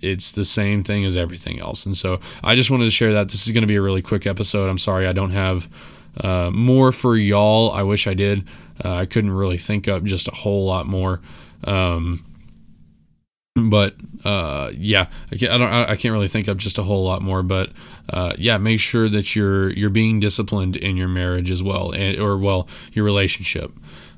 It's 0.00 0.30
the 0.32 0.44
same 0.44 0.84
thing 0.84 1.04
as 1.04 1.16
everything 1.16 1.58
else. 1.60 1.86
And 1.86 1.96
so 1.96 2.20
I 2.42 2.54
just 2.56 2.70
wanted 2.70 2.84
to 2.84 2.90
share 2.90 3.12
that. 3.12 3.30
This 3.30 3.46
is 3.46 3.52
going 3.52 3.62
to 3.62 3.68
be 3.68 3.76
a 3.76 3.82
really 3.82 4.02
quick 4.02 4.26
episode. 4.26 4.68
I'm 4.68 4.78
sorry 4.78 5.06
I 5.06 5.12
don't 5.12 5.30
have 5.30 5.68
uh, 6.22 6.50
more 6.52 6.92
for 6.92 7.16
y'all. 7.16 7.70
I 7.72 7.82
wish 7.82 8.06
I 8.06 8.14
did. 8.14 8.46
Uh, 8.84 8.92
I 8.94 9.06
couldn't 9.06 9.32
really 9.32 9.58
think 9.58 9.88
up 9.88 10.04
just 10.04 10.28
a 10.28 10.34
whole 10.34 10.66
lot 10.66 10.86
more. 10.86 11.20
Um, 11.64 12.24
but 13.54 13.94
uh, 14.24 14.70
yeah, 14.76 15.06
I 15.30 15.36
can't, 15.36 15.52
I 15.52 15.58
don't 15.58 15.70
I 15.70 15.96
can't 15.96 16.12
really 16.12 16.26
think 16.26 16.48
of 16.48 16.56
just 16.56 16.76
a 16.76 16.82
whole 16.82 17.04
lot 17.04 17.22
more. 17.22 17.42
But 17.42 17.70
uh, 18.10 18.34
yeah, 18.36 18.58
make 18.58 18.80
sure 18.80 19.08
that 19.08 19.36
you're 19.36 19.70
you're 19.70 19.90
being 19.90 20.18
disciplined 20.18 20.76
in 20.76 20.96
your 20.96 21.08
marriage 21.08 21.50
as 21.52 21.62
well, 21.62 21.92
and, 21.92 22.18
or 22.18 22.36
well 22.36 22.68
your 22.92 23.04
relationship. 23.04 23.70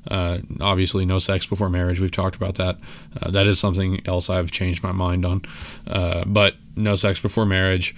Uh, 0.09 0.39
obviously, 0.59 1.05
no 1.05 1.19
sex 1.19 1.45
before 1.45 1.69
marriage. 1.69 1.99
We've 1.99 2.11
talked 2.11 2.35
about 2.35 2.55
that. 2.55 2.77
Uh, 3.21 3.29
that 3.29 3.45
is 3.45 3.59
something 3.59 4.01
else 4.07 4.29
I've 4.29 4.51
changed 4.51 4.81
my 4.81 4.91
mind 4.91 5.23
on. 5.23 5.43
Uh, 5.85 6.23
but 6.25 6.55
no 6.75 6.95
sex 6.95 7.19
before 7.19 7.45
marriage. 7.45 7.95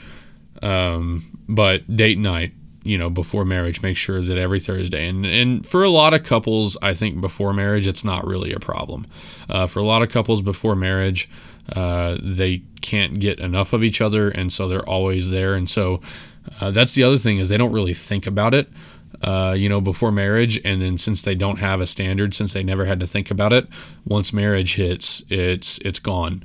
Um, 0.61 1.39
but 1.47 1.95
date 1.95 2.17
night 2.17 2.51
you 2.83 2.97
know 2.97 3.09
before 3.09 3.45
marriage 3.45 3.81
make 3.81 3.97
sure 3.97 4.21
that 4.21 4.37
every 4.37 4.59
thursday 4.59 5.07
and 5.07 5.25
and 5.25 5.65
for 5.65 5.83
a 5.83 5.89
lot 5.89 6.13
of 6.13 6.23
couples 6.23 6.77
i 6.81 6.93
think 6.93 7.19
before 7.19 7.53
marriage 7.53 7.87
it's 7.87 8.03
not 8.03 8.25
really 8.25 8.53
a 8.53 8.59
problem. 8.59 9.05
Uh, 9.49 9.67
for 9.67 9.79
a 9.79 9.83
lot 9.83 10.01
of 10.01 10.09
couples 10.09 10.41
before 10.41 10.75
marriage 10.75 11.29
uh, 11.75 12.17
they 12.21 12.63
can't 12.81 13.19
get 13.19 13.39
enough 13.39 13.73
of 13.73 13.83
each 13.83 14.01
other 14.01 14.29
and 14.29 14.51
so 14.51 14.67
they're 14.67 14.87
always 14.87 15.29
there 15.31 15.53
and 15.53 15.69
so 15.69 15.99
uh, 16.61 16.71
that's 16.71 16.95
the 16.95 17.03
other 17.03 17.17
thing 17.17 17.37
is 17.37 17.49
they 17.49 17.57
don't 17.57 17.71
really 17.71 17.93
think 17.93 18.25
about 18.25 18.53
it 18.53 18.69
uh, 19.21 19.53
you 19.57 19.67
know 19.67 19.81
before 19.81 20.11
marriage 20.11 20.59
and 20.63 20.81
then 20.81 20.97
since 20.97 21.21
they 21.21 21.35
don't 21.35 21.59
have 21.59 21.81
a 21.81 21.85
standard 21.85 22.33
since 22.33 22.53
they 22.53 22.63
never 22.63 22.85
had 22.85 22.99
to 22.99 23.07
think 23.07 23.29
about 23.29 23.51
it 23.51 23.67
once 24.05 24.31
marriage 24.31 24.75
hits 24.75 25.23
it's 25.29 25.77
it's 25.79 25.99
gone 25.99 26.43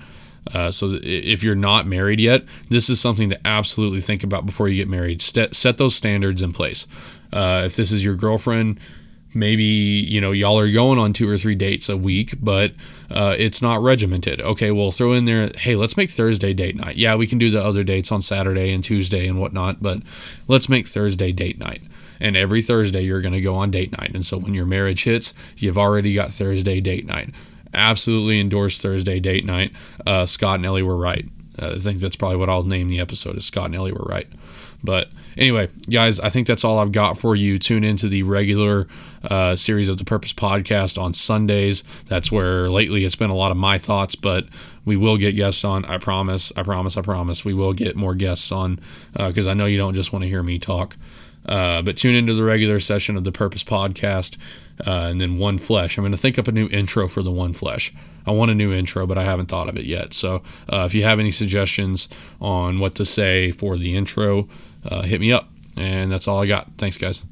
uh, 0.52 0.70
so 0.70 0.98
if 1.02 1.42
you're 1.42 1.54
not 1.54 1.86
married 1.86 2.20
yet, 2.20 2.44
this 2.68 2.90
is 2.90 3.00
something 3.00 3.30
to 3.30 3.46
absolutely 3.46 4.00
think 4.00 4.22
about 4.22 4.44
before 4.44 4.68
you 4.68 4.76
get 4.76 4.88
married. 4.88 5.20
Set, 5.20 5.54
set 5.54 5.78
those 5.78 5.94
standards 5.94 6.42
in 6.42 6.52
place. 6.52 6.86
Uh, 7.32 7.62
if 7.66 7.76
this 7.76 7.90
is 7.90 8.04
your 8.04 8.14
girlfriend, 8.14 8.78
maybe 9.34 9.64
you 9.64 10.20
know 10.20 10.30
y'all 10.32 10.58
are 10.58 10.70
going 10.70 10.98
on 10.98 11.12
two 11.12 11.28
or 11.28 11.36
three 11.36 11.54
dates 11.54 11.88
a 11.88 11.96
week, 11.96 12.34
but 12.40 12.72
uh, 13.10 13.34
it's 13.38 13.60
not 13.60 13.80
regimented. 13.82 14.40
Okay, 14.40 14.70
well 14.70 14.92
throw 14.92 15.12
in 15.12 15.24
there. 15.24 15.50
Hey, 15.56 15.74
let's 15.76 15.96
make 15.96 16.10
Thursday 16.10 16.52
date 16.54 16.76
night. 16.76 16.96
Yeah, 16.96 17.16
we 17.16 17.26
can 17.26 17.38
do 17.38 17.50
the 17.50 17.62
other 17.62 17.82
dates 17.82 18.12
on 18.12 18.22
Saturday 18.22 18.72
and 18.72 18.84
Tuesday 18.84 19.26
and 19.26 19.40
whatnot, 19.40 19.82
but 19.82 19.98
let's 20.46 20.68
make 20.68 20.86
Thursday 20.86 21.32
date 21.32 21.58
night. 21.58 21.82
And 22.20 22.36
every 22.36 22.62
Thursday 22.62 23.02
you're 23.02 23.20
going 23.20 23.34
to 23.34 23.40
go 23.40 23.56
on 23.56 23.72
date 23.72 23.98
night. 23.98 24.14
And 24.14 24.24
so 24.24 24.38
when 24.38 24.54
your 24.54 24.64
marriage 24.64 25.04
hits, 25.04 25.34
you've 25.56 25.76
already 25.76 26.14
got 26.14 26.30
Thursday 26.30 26.80
date 26.80 27.06
night 27.06 27.34
absolutely 27.74 28.40
endorse 28.40 28.80
Thursday 28.80 29.20
date 29.20 29.44
night. 29.44 29.72
Uh, 30.06 30.26
Scott 30.26 30.56
and 30.56 30.66
Ellie 30.66 30.82
were 30.82 30.96
right. 30.96 31.26
Uh, 31.60 31.72
I 31.74 31.78
think 31.78 32.00
that's 32.00 32.16
probably 32.16 32.36
what 32.36 32.50
I'll 32.50 32.64
name 32.64 32.88
the 32.88 33.00
episode 33.00 33.36
is 33.36 33.44
Scott 33.44 33.66
and 33.66 33.74
Ellie 33.74 33.92
were 33.92 34.06
right. 34.08 34.26
But 34.82 35.08
anyway, 35.36 35.68
guys, 35.88 36.20
I 36.20 36.28
think 36.28 36.46
that's 36.46 36.64
all 36.64 36.78
I've 36.78 36.92
got 36.92 37.18
for 37.18 37.34
you. 37.34 37.58
Tune 37.58 37.84
into 37.84 38.08
the 38.08 38.22
regular 38.22 38.86
uh, 39.22 39.56
series 39.56 39.88
of 39.88 39.96
the 39.96 40.04
Purpose 40.04 40.32
podcast 40.32 41.00
on 41.00 41.14
Sundays. 41.14 41.82
That's 42.06 42.30
where 42.30 42.68
lately 42.68 43.04
it's 43.04 43.16
been 43.16 43.30
a 43.30 43.34
lot 43.36 43.50
of 43.50 43.56
my 43.56 43.78
thoughts, 43.78 44.14
but 44.14 44.46
we 44.84 44.96
will 44.96 45.16
get 45.16 45.32
guests 45.32 45.64
on. 45.64 45.84
I 45.86 45.98
promise. 45.98 46.52
I 46.56 46.62
promise. 46.62 46.96
I 46.96 47.02
promise. 47.02 47.44
We 47.44 47.54
will 47.54 47.72
get 47.72 47.96
more 47.96 48.14
guests 48.14 48.52
on 48.52 48.80
because 49.16 49.46
uh, 49.46 49.52
I 49.52 49.54
know 49.54 49.66
you 49.66 49.78
don't 49.78 49.94
just 49.94 50.12
want 50.12 50.24
to 50.24 50.28
hear 50.28 50.42
me 50.42 50.58
talk. 50.58 50.96
Uh, 51.46 51.82
but 51.82 51.96
tune 51.96 52.14
into 52.14 52.34
the 52.34 52.44
regular 52.44 52.80
session 52.80 53.16
of 53.16 53.24
the 53.24 53.32
Purpose 53.32 53.64
Podcast, 53.64 54.36
uh, 54.86 55.08
and 55.10 55.20
then 55.20 55.38
One 55.38 55.58
Flesh. 55.58 55.98
I'm 55.98 56.02
going 56.02 56.12
to 56.12 56.18
think 56.18 56.38
up 56.38 56.48
a 56.48 56.52
new 56.52 56.68
intro 56.68 57.08
for 57.08 57.22
the 57.22 57.30
One 57.30 57.52
Flesh. 57.52 57.92
I 58.26 58.30
want 58.30 58.50
a 58.50 58.54
new 58.54 58.72
intro, 58.72 59.06
but 59.06 59.18
I 59.18 59.24
haven't 59.24 59.46
thought 59.46 59.68
of 59.68 59.76
it 59.76 59.84
yet. 59.84 60.14
So 60.14 60.42
uh, 60.72 60.84
if 60.86 60.94
you 60.94 61.02
have 61.02 61.20
any 61.20 61.30
suggestions 61.30 62.08
on 62.40 62.80
what 62.80 62.94
to 62.94 63.04
say 63.04 63.50
for 63.50 63.76
the 63.76 63.94
intro, 63.94 64.48
uh, 64.88 65.02
hit 65.02 65.20
me 65.20 65.32
up. 65.32 65.50
And 65.76 66.10
that's 66.10 66.28
all 66.28 66.40
I 66.40 66.46
got. 66.46 66.72
Thanks, 66.78 66.96
guys. 66.96 67.24